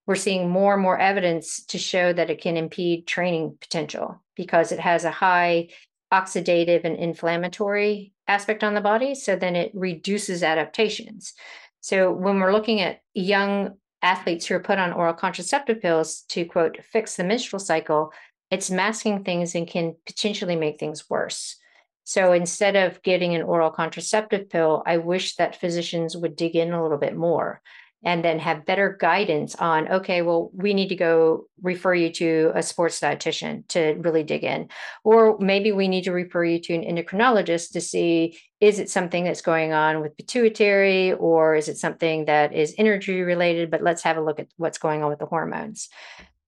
[0.08, 4.72] we're seeing more and more evidence to show that it can impede training potential because
[4.72, 5.70] it has a high
[6.12, 9.14] oxidative and inflammatory aspect on the body.
[9.14, 11.34] So then it reduces adaptations.
[11.82, 16.46] So when we're looking at young athletes who are put on oral contraceptive pills to
[16.46, 18.12] quote fix the menstrual cycle,
[18.52, 21.58] it's masking things and can potentially make things worse.
[22.04, 26.72] So instead of getting an oral contraceptive pill, I wish that physicians would dig in
[26.72, 27.62] a little bit more
[28.04, 32.52] and then have better guidance on okay well we need to go refer you to
[32.56, 34.70] a sports dietitian to really dig in.
[35.04, 39.24] Or maybe we need to refer you to an endocrinologist to see is it something
[39.24, 43.72] that's going on with pituitary or is it something that is energy related?
[43.72, 45.90] But let's have a look at what's going on with the hormones.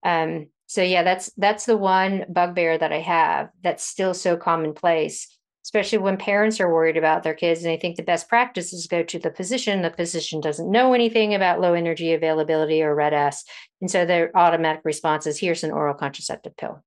[0.02, 5.36] Um, so yeah that's that's the one bugbear that i have that's still so commonplace
[5.64, 8.86] especially when parents are worried about their kids and they think the best practice is
[8.86, 9.82] go to the physician.
[9.82, 13.44] The physician doesn't know anything about low energy availability or RED-S.
[13.80, 16.82] And so their automatic response is here's an oral contraceptive pill.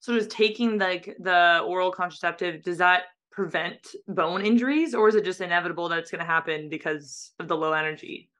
[0.00, 5.24] So does taking like the oral contraceptive, does that prevent bone injuries or is it
[5.24, 8.30] just inevitable that it's going to happen because of the low energy?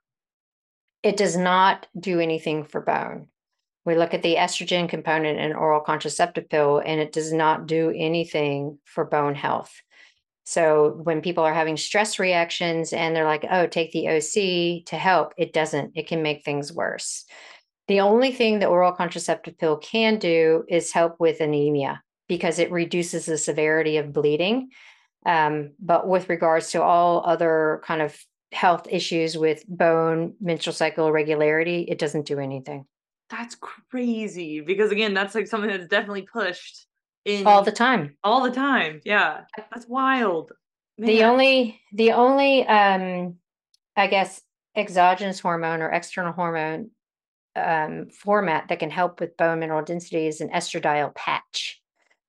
[1.03, 3.29] It does not do anything for bone.
[3.87, 7.93] We look at the estrogen component in oral contraceptive pill, and it does not do
[7.97, 9.81] anything for bone health.
[10.45, 14.97] So when people are having stress reactions and they're like, oh, take the OC to
[14.97, 15.93] help, it doesn't.
[15.97, 17.25] It can make things worse.
[17.87, 22.73] The only thing the oral contraceptive pill can do is help with anemia because it
[22.73, 24.71] reduces the severity of bleeding.
[25.25, 28.17] Um, but with regards to all other kind of
[28.51, 32.87] health issues with bone, menstrual cycle irregularity, it doesn't do anything
[33.31, 33.57] that's
[33.91, 36.87] crazy because again that's like something that's definitely pushed
[37.25, 38.17] in all the time.
[38.23, 39.43] all the time yeah.
[39.57, 40.53] That's wild.
[40.99, 41.09] Man.
[41.09, 43.35] the only the only um
[43.97, 44.41] i guess
[44.77, 46.91] exogenous hormone or external hormone
[47.57, 51.81] um, format that can help with bone mineral density is an estradiol patch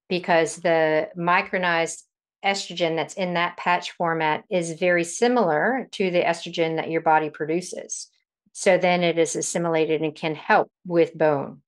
[0.08, 2.02] because the micronized
[2.44, 7.30] estrogen that's in that patch format is very similar to the estrogen that your body
[7.30, 8.08] produces
[8.58, 11.62] so then it is assimilated and can help with bone.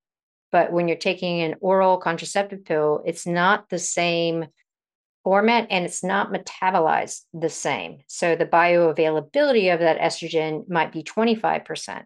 [0.51, 4.47] But when you're taking an oral contraceptive pill, it's not the same
[5.23, 7.99] format and it's not metabolized the same.
[8.09, 12.03] So the bioavailability of that estrogen might be 25%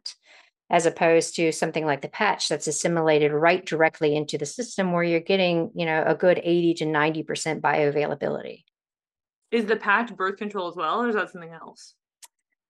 [0.69, 5.03] as opposed to something like the patch that's assimilated right directly into the system where
[5.03, 8.65] you're getting, you know, a good 80 to 90% bioavailability.
[9.51, 11.95] Is the patch birth control as well or is that something else?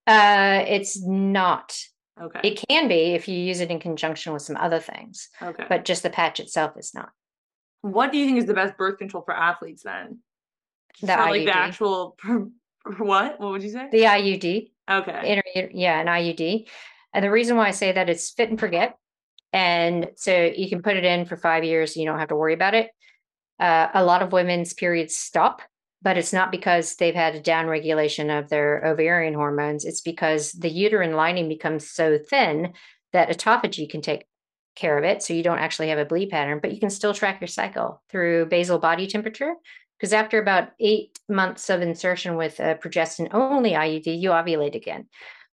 [0.06, 1.76] Uh, it's not.
[2.20, 2.40] Okay.
[2.44, 5.28] It can be if you use it in conjunction with some other things.
[5.42, 5.64] Okay.
[5.68, 7.10] But just the patch itself is not.
[7.80, 10.20] What do you think is the best birth control for athletes then?
[11.00, 12.16] The for, like the actual
[12.98, 13.40] what?
[13.40, 13.88] What would you say?
[13.90, 14.70] The IUD.
[14.88, 15.42] Okay.
[15.74, 16.66] yeah, an IUD.
[17.12, 18.96] And the reason why I say that it's fit and forget.
[19.52, 22.54] And so you can put it in for five years, you don't have to worry
[22.54, 22.90] about it.
[23.60, 25.62] Uh, a lot of women's periods stop
[26.04, 29.86] but it's not because they've had a downregulation of their ovarian hormones.
[29.86, 32.74] It's because the uterine lining becomes so thin
[33.14, 34.26] that autophagy can take
[34.76, 35.22] care of it.
[35.22, 38.02] So you don't actually have a bleed pattern, but you can still track your cycle
[38.10, 39.54] through basal body temperature.
[39.98, 45.06] Because after about eight months of insertion with a progestin only IUD, you ovulate again.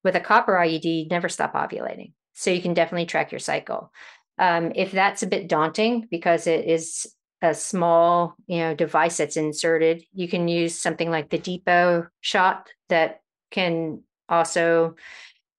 [0.02, 2.12] With a copper IUD, you never stop ovulating.
[2.34, 3.92] So you can definitely track your cycle.
[4.38, 7.06] Um, if that's a bit daunting because it is
[7.42, 10.04] a small you know device that's inserted.
[10.12, 13.20] You can use something like the depot shot that
[13.50, 14.94] can also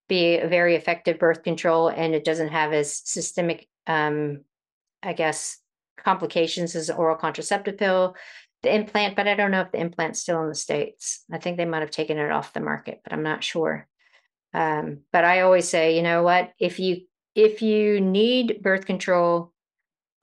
[0.08, 4.42] be a very effective birth control and it doesn't have as systemic um,
[5.02, 5.60] i guess
[5.98, 8.16] complications as oral contraceptive pill.
[8.64, 11.24] The implant but i don't know if the implant's still in the states.
[11.32, 13.88] I think they might have taken it off the market but i'm not sure.
[14.54, 16.52] Um, but i always say you know what?
[16.60, 19.54] If you if you need birth control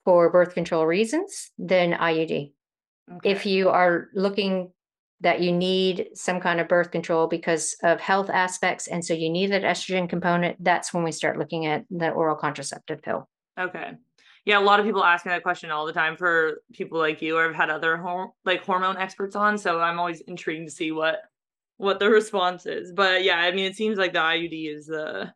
[0.09, 2.51] for birth control reasons, then IUD.
[3.11, 3.29] Okay.
[3.29, 4.71] If you are looking
[5.21, 9.29] that you need some kind of birth control because of health aspects, and so you
[9.29, 13.29] need that estrogen component, that's when we start looking at the oral contraceptive pill.
[13.59, 13.91] Okay.
[14.45, 17.21] Yeah, a lot of people ask me that question all the time for people like
[17.21, 19.59] you, or I've had other hor- like hormone experts on.
[19.59, 21.19] So I'm always intrigued to see what
[21.77, 22.91] what the response is.
[22.93, 25.31] But yeah, I mean, it seems like the IUD is the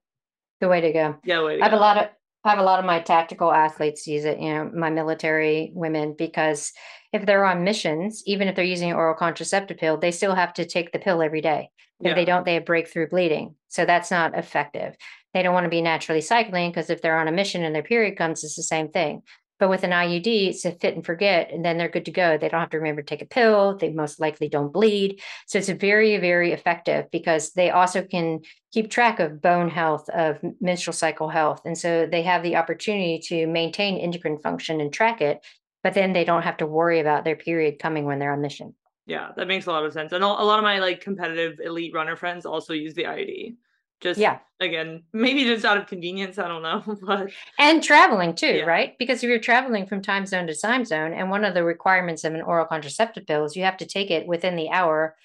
[0.61, 1.15] the way to go.
[1.23, 1.77] Yeah, way to I have go.
[1.77, 2.09] a lot of
[2.43, 6.13] I have a lot of my tactical athletes use it, you know, my military women,
[6.17, 6.73] because
[7.13, 10.53] if they're on missions, even if they're using an oral contraceptive pill, they still have
[10.55, 11.69] to take the pill every day.
[12.01, 12.15] If yeah.
[12.15, 13.55] they don't, they have breakthrough bleeding.
[13.69, 14.95] So that's not effective.
[15.33, 17.83] They don't want to be naturally cycling because if they're on a mission and their
[17.83, 19.21] period comes, it's the same thing.
[19.63, 22.37] But with an IUD, it's a fit and forget, and then they're good to go.
[22.37, 23.77] They don't have to remember to take a pill.
[23.77, 25.21] They most likely don't bleed.
[25.47, 28.41] So it's very, very effective because they also can
[28.73, 31.61] keep track of bone health, of menstrual cycle health.
[31.63, 35.39] And so they have the opportunity to maintain endocrine function and track it,
[35.81, 38.75] but then they don't have to worry about their period coming when they're on mission.
[39.05, 40.11] Yeah, that makes a lot of sense.
[40.11, 43.55] And a lot of my like competitive elite runner friends also use the IUD.
[44.03, 48.57] Just yeah, again, maybe just out of convenience, I don't know, but and traveling too,
[48.57, 48.65] yeah.
[48.65, 48.97] right?
[48.99, 52.25] Because if you're traveling from time zone to time zone, and one of the requirements
[52.25, 55.15] of an oral contraceptive pill is you have to take it within the hour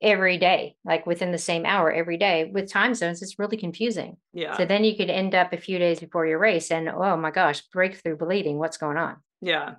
[0.00, 2.50] every day, like within the same hour every day.
[2.52, 4.16] With time zones, it's really confusing.
[4.32, 4.56] Yeah.
[4.56, 7.32] So then you could end up a few days before your race and oh my
[7.32, 8.58] gosh, breakthrough bleeding.
[8.58, 9.16] What's going on?
[9.40, 9.74] Yeah.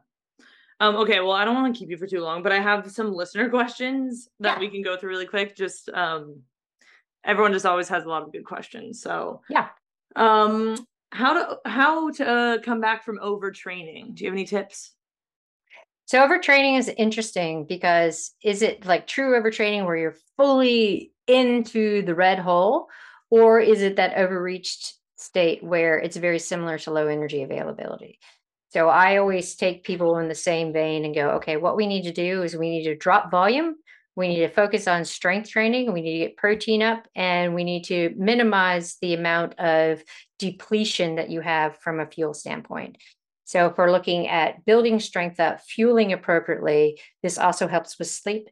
[0.81, 2.89] Um, okay, well, I don't want to keep you for too long, but I have
[2.91, 4.59] some listener questions that yeah.
[4.59, 5.55] we can go through really quick.
[5.55, 6.41] Just um
[7.25, 9.01] everyone just always has a lot of good questions.
[9.01, 9.67] So yeah.
[10.15, 14.15] Um, how to how to uh, come back from overtraining?
[14.15, 14.93] Do you have any tips?
[16.05, 22.15] So overtraining is interesting because is it like true overtraining where you're fully into the
[22.15, 22.87] red hole,
[23.29, 28.19] or is it that overreached state where it's very similar to low energy availability?
[28.69, 32.03] So I always take people in the same vein and go, okay, what we need
[32.03, 33.75] to do is we need to drop volume
[34.19, 35.93] we need to focus on strength training.
[35.93, 40.03] We need to get protein up and we need to minimize the amount of
[40.37, 42.97] depletion that you have from a fuel standpoint.
[43.45, 48.49] So, if we're looking at building strength up, fueling appropriately, this also helps with sleep,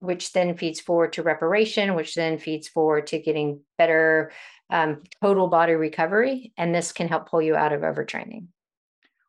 [0.00, 4.32] which then feeds forward to reparation, which then feeds forward to getting better
[4.68, 6.52] um, total body recovery.
[6.58, 8.48] And this can help pull you out of overtraining.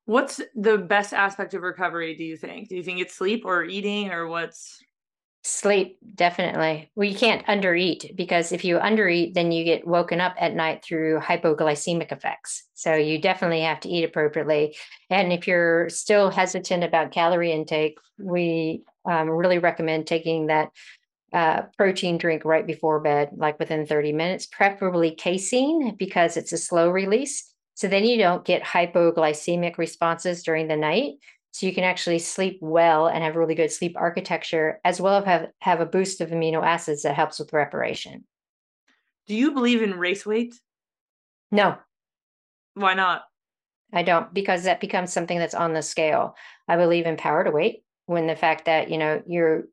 [0.04, 2.68] What's the best aspect of recovery, do you think?
[2.68, 4.82] Do you think it's sleep or eating or what's
[5.50, 6.92] Sleep, definitely.
[6.94, 10.84] Well, you can't undereat because if you undereat, then you get woken up at night
[10.84, 12.66] through hypoglycemic effects.
[12.74, 14.76] So you definitely have to eat appropriately.
[15.10, 20.72] And if you're still hesitant about calorie intake, we um, really recommend taking that
[21.32, 26.58] uh, protein drink right before bed, like within 30 minutes, preferably casein because it's a
[26.58, 27.54] slow release.
[27.74, 31.14] So then you don't get hypoglycemic responses during the night.
[31.52, 35.26] So you can actually sleep well and have really good sleep architecture, as well as
[35.26, 38.26] have, have a boost of amino acids that helps with reparation.
[39.28, 40.54] Do you believe in race weight?
[41.52, 41.78] No.
[42.76, 43.24] Why not?
[43.94, 46.36] I don't, because that becomes something that's on the scale.
[46.68, 49.64] I believe in power to weight when the fact that, you know, you're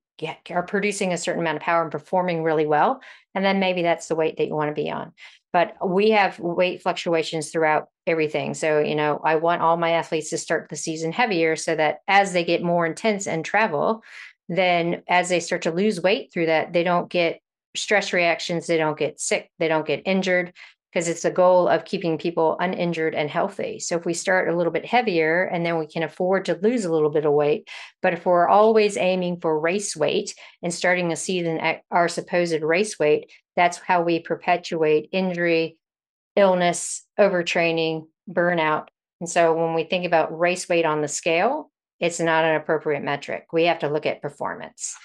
[0.49, 3.01] are producing a certain amount of power and performing really well.
[3.35, 5.12] And then maybe that's the weight that you want to be on
[5.55, 8.55] but we have weight fluctuations throughout everything.
[8.55, 12.01] So, you know, I want all my athletes to start the season heavier so that
[12.09, 14.03] as they get more intense and travel,
[14.49, 17.41] then as they start to lose weight through that, they don't get
[17.77, 20.53] stress reactions, they don't get sick, they don't get injured
[20.93, 23.81] because it's the goal of keeping people uninjured and healthy.
[23.81, 26.85] So if we start a little bit heavier and then we can afford to lose
[26.85, 27.69] a little bit of weight,
[28.01, 32.63] but if we're always aiming for race weight and starting a season at our supposed
[32.63, 35.79] race weight, that's how we perpetuate injury,
[36.37, 38.89] illness, overtraining, burnout.
[39.21, 43.03] And so when we think about race weight on the scale, it's not an appropriate
[43.03, 43.47] metric.
[43.53, 44.97] We have to look at performance.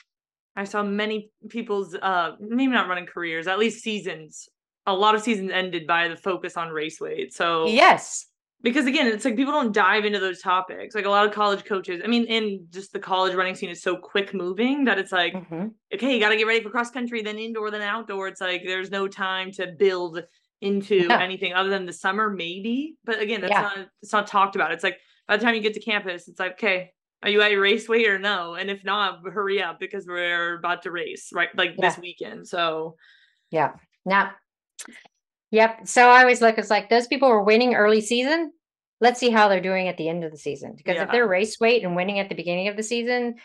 [0.56, 4.50] I saw many people's uh maybe not running careers, at least seasons.
[4.86, 7.34] A lot of seasons ended by the focus on race weight.
[7.34, 8.26] So yes,
[8.62, 11.64] because again it's like people don't dive into those topics like a lot of college
[11.66, 15.12] coaches i mean in just the college running scene is so quick moving that it's
[15.12, 15.68] like mm-hmm.
[15.94, 18.64] okay you got to get ready for cross country then indoor then outdoor it's like
[18.66, 20.22] there's no time to build
[20.62, 23.62] into anything other than the summer maybe but again that's yeah.
[23.62, 24.98] not it's not talked about it's like
[25.28, 26.92] by the time you get to campus it's like okay
[27.24, 30.58] are you at your race weight or no and if not hurry up because we're
[30.58, 31.90] about to race right like yeah.
[31.90, 32.96] this weekend so
[33.52, 33.72] yeah
[34.06, 34.32] now
[35.52, 35.88] Yep.
[35.88, 38.52] So I always look, it's like those people are winning early season.
[39.02, 40.74] Let's see how they're doing at the end of the season.
[40.76, 41.04] Because yeah.
[41.04, 43.36] if they're race weight and winning at the beginning of the season,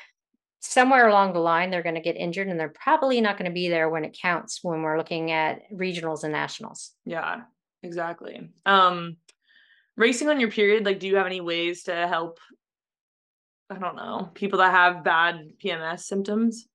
[0.65, 3.55] somewhere along the line, they're going to get injured and they're probably not going to
[3.55, 6.93] be there when it counts when we're looking at regionals and nationals.
[7.05, 7.43] Yeah,
[7.83, 8.51] exactly.
[8.65, 9.17] Um,
[9.97, 12.39] racing on your period, like, do you have any ways to help?
[13.71, 16.67] I don't know, people that have bad PMS symptoms?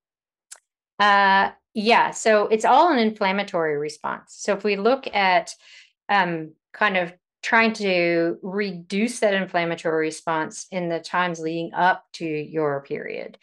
[0.99, 4.35] Uh, yeah, so it's all an inflammatory response.
[4.37, 5.53] So if we look at
[6.09, 12.25] um, kind of trying to reduce that inflammatory response in the times leading up to
[12.25, 13.37] your period,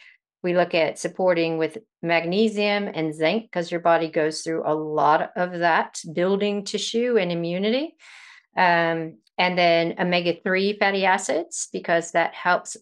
[0.47, 5.33] we look at supporting with magnesium and zinc because your body goes through a lot
[5.35, 7.97] of that building tissue and immunity.
[8.55, 12.77] Um, and then omega 3 fatty acids because that helps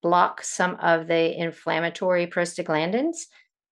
[0.00, 3.16] block some of the inflammatory prostaglandins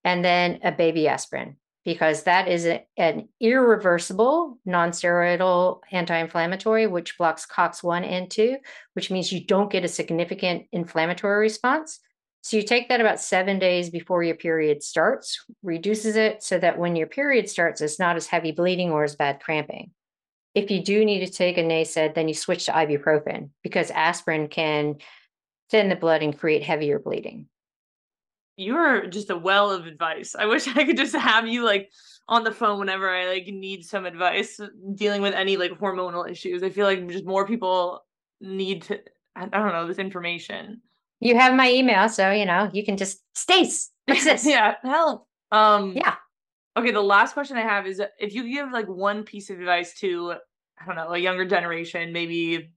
[0.03, 1.57] and then a baby aspirin.
[1.85, 8.57] because that is a, an irreversible non-steroidal anti-inflammatory which blocks cox-1 and 2
[8.95, 12.01] which means you don't get a significant inflammatory response
[12.45, 16.79] so you take that about seven days before your period starts reduces it so that
[16.79, 19.91] when your period starts it's not as heavy bleeding or as bad cramping
[20.55, 24.47] if you do need to take a NSAID, then you switch to ibuprofen because aspirin
[24.47, 24.99] can
[25.69, 27.49] thin the blood and create heavier bleeding
[28.57, 30.35] you're just a well of advice.
[30.35, 31.91] I wish I could just have you like
[32.29, 34.61] on the phone whenever I like need some advice
[34.95, 36.63] dealing with any like hormonal issues.
[36.63, 38.05] I feel like just more people
[38.41, 39.01] need to
[39.37, 40.83] I don't know this information.
[41.25, 43.91] You have my email, so you know you can just Stace.
[44.07, 44.47] What's this?
[44.47, 45.27] yeah, help.
[45.51, 46.15] Um yeah.
[46.77, 49.95] Okay, the last question I have is if you give like one piece of advice
[50.01, 50.35] to
[50.79, 52.71] I don't know, a younger generation, maybe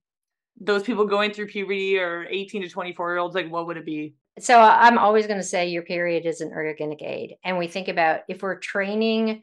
[0.60, 3.86] those people going through puberty or 18 to 24 year olds, like what would it
[3.86, 4.16] be?
[4.40, 7.36] So I'm always going to say your period is an ergogenic aid.
[7.44, 9.42] And we think about if we're training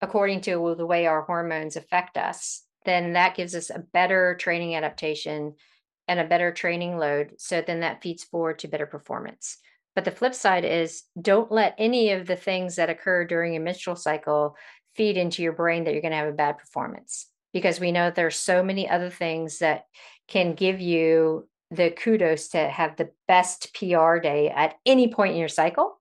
[0.00, 4.76] according to the way our hormones affect us, then that gives us a better training
[4.76, 5.54] adaptation
[6.08, 7.34] and a better training load.
[7.38, 9.58] So then that feeds forward to better performance.
[9.94, 13.60] But the flip side is don't let any of the things that occur during a
[13.60, 14.56] menstrual cycle
[14.94, 18.10] feed into your brain that you're going to have a bad performance because we know
[18.10, 19.84] there's so many other things that
[20.26, 25.38] can give you the kudos to have the best PR day at any point in
[25.38, 26.00] your cycle.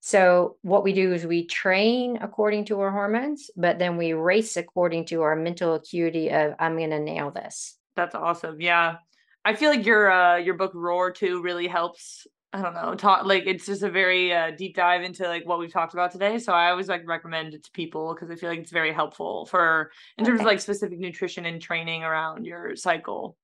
[0.00, 4.56] So, what we do is we train according to our hormones, but then we race
[4.56, 7.76] according to our mental acuity of I'm going to nail this.
[7.96, 8.60] That's awesome.
[8.60, 8.98] Yeah.
[9.46, 13.26] I feel like your uh your book Roar too really helps I don't know, talk
[13.26, 16.38] like it's just a very uh, deep dive into like what we've talked about today.
[16.38, 19.46] So I always like recommend it to people because I feel like it's very helpful
[19.46, 20.44] for in terms okay.
[20.44, 23.36] of like specific nutrition and training around your cycle.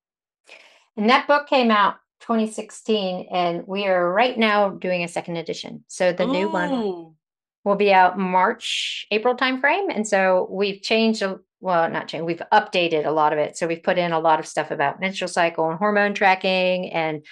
[0.97, 5.85] And that book came out 2016, and we are right now doing a second edition.
[5.89, 6.33] So the Ooh.
[6.33, 7.15] new one
[7.65, 9.95] will be out March, April timeframe.
[9.95, 11.23] And so we've changed,
[11.61, 13.57] well, not changed, we've updated a lot of it.
[13.57, 17.25] So we've put in a lot of stuff about menstrual cycle and hormone tracking and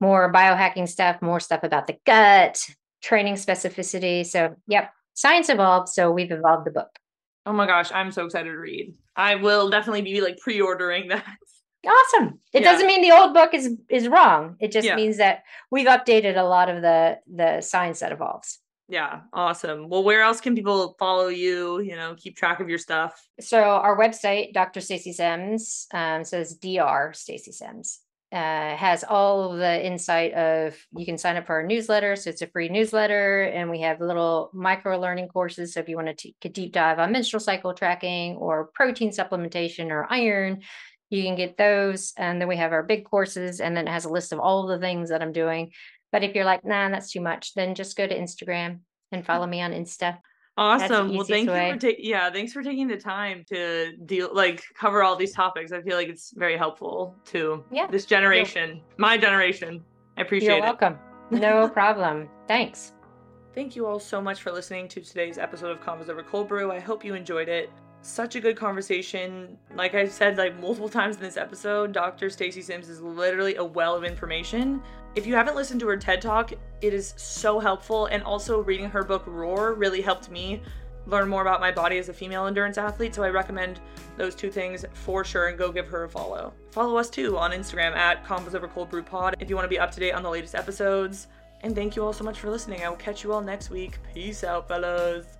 [0.00, 2.62] more biohacking stuff, more stuff about the gut,
[3.02, 4.24] training specificity.
[4.26, 5.88] So, yep, science evolved.
[5.88, 6.98] So we've evolved the book.
[7.46, 8.94] Oh my gosh, I'm so excited to read.
[9.16, 11.24] I will definitely be like pre ordering that.
[11.86, 12.70] awesome it yeah.
[12.70, 14.94] doesn't mean the old book is is wrong it just yeah.
[14.94, 18.58] means that we've updated a lot of the the science that evolves
[18.90, 22.78] yeah awesome well where else can people follow you you know keep track of your
[22.78, 28.00] stuff so our website dr stacy sims um, says dr stacy sims
[28.32, 32.30] uh, has all of the insight of you can sign up for our newsletter so
[32.30, 36.06] it's a free newsletter and we have little micro learning courses so if you want
[36.06, 40.60] to take a deep dive on menstrual cycle tracking or protein supplementation or iron
[41.10, 42.12] you can get those.
[42.16, 44.66] And then we have our big courses, and then it has a list of all
[44.66, 45.72] the things that I'm doing.
[46.12, 48.80] But if you're like, nah, that's too much, then just go to Instagram
[49.12, 50.18] and follow me on Insta.
[50.56, 51.14] Awesome.
[51.14, 51.68] Well, thank way.
[51.68, 55.32] you for taking yeah, thanks for taking the time to deal like cover all these
[55.32, 55.72] topics.
[55.72, 57.86] I feel like it's very helpful to yeah.
[57.86, 59.82] this generation, my generation.
[60.18, 60.56] I appreciate it.
[60.56, 60.98] You're welcome.
[61.30, 61.40] it.
[61.40, 62.28] No problem.
[62.46, 62.92] Thanks.
[63.54, 66.70] Thank you all so much for listening to today's episode of Convos Over Cold Brew.
[66.70, 67.70] I hope you enjoyed it
[68.02, 69.58] such a good conversation.
[69.74, 72.30] Like I said like multiple times in this episode, Dr.
[72.30, 74.82] Stacy Sims is literally a well of information.
[75.14, 78.88] If you haven't listened to her TED Talk, it is so helpful and also reading
[78.88, 80.62] her book Roar really helped me
[81.06, 83.80] learn more about my body as a female endurance athlete, so I recommend
[84.16, 86.52] those two things for sure and go give her a follow.
[86.70, 89.68] Follow us too on Instagram at Convos Over Cold Brew Pod if you want to
[89.68, 91.26] be up to date on the latest episodes.
[91.62, 92.82] And thank you all so much for listening.
[92.82, 93.98] I will catch you all next week.
[94.14, 95.39] Peace out, fellas.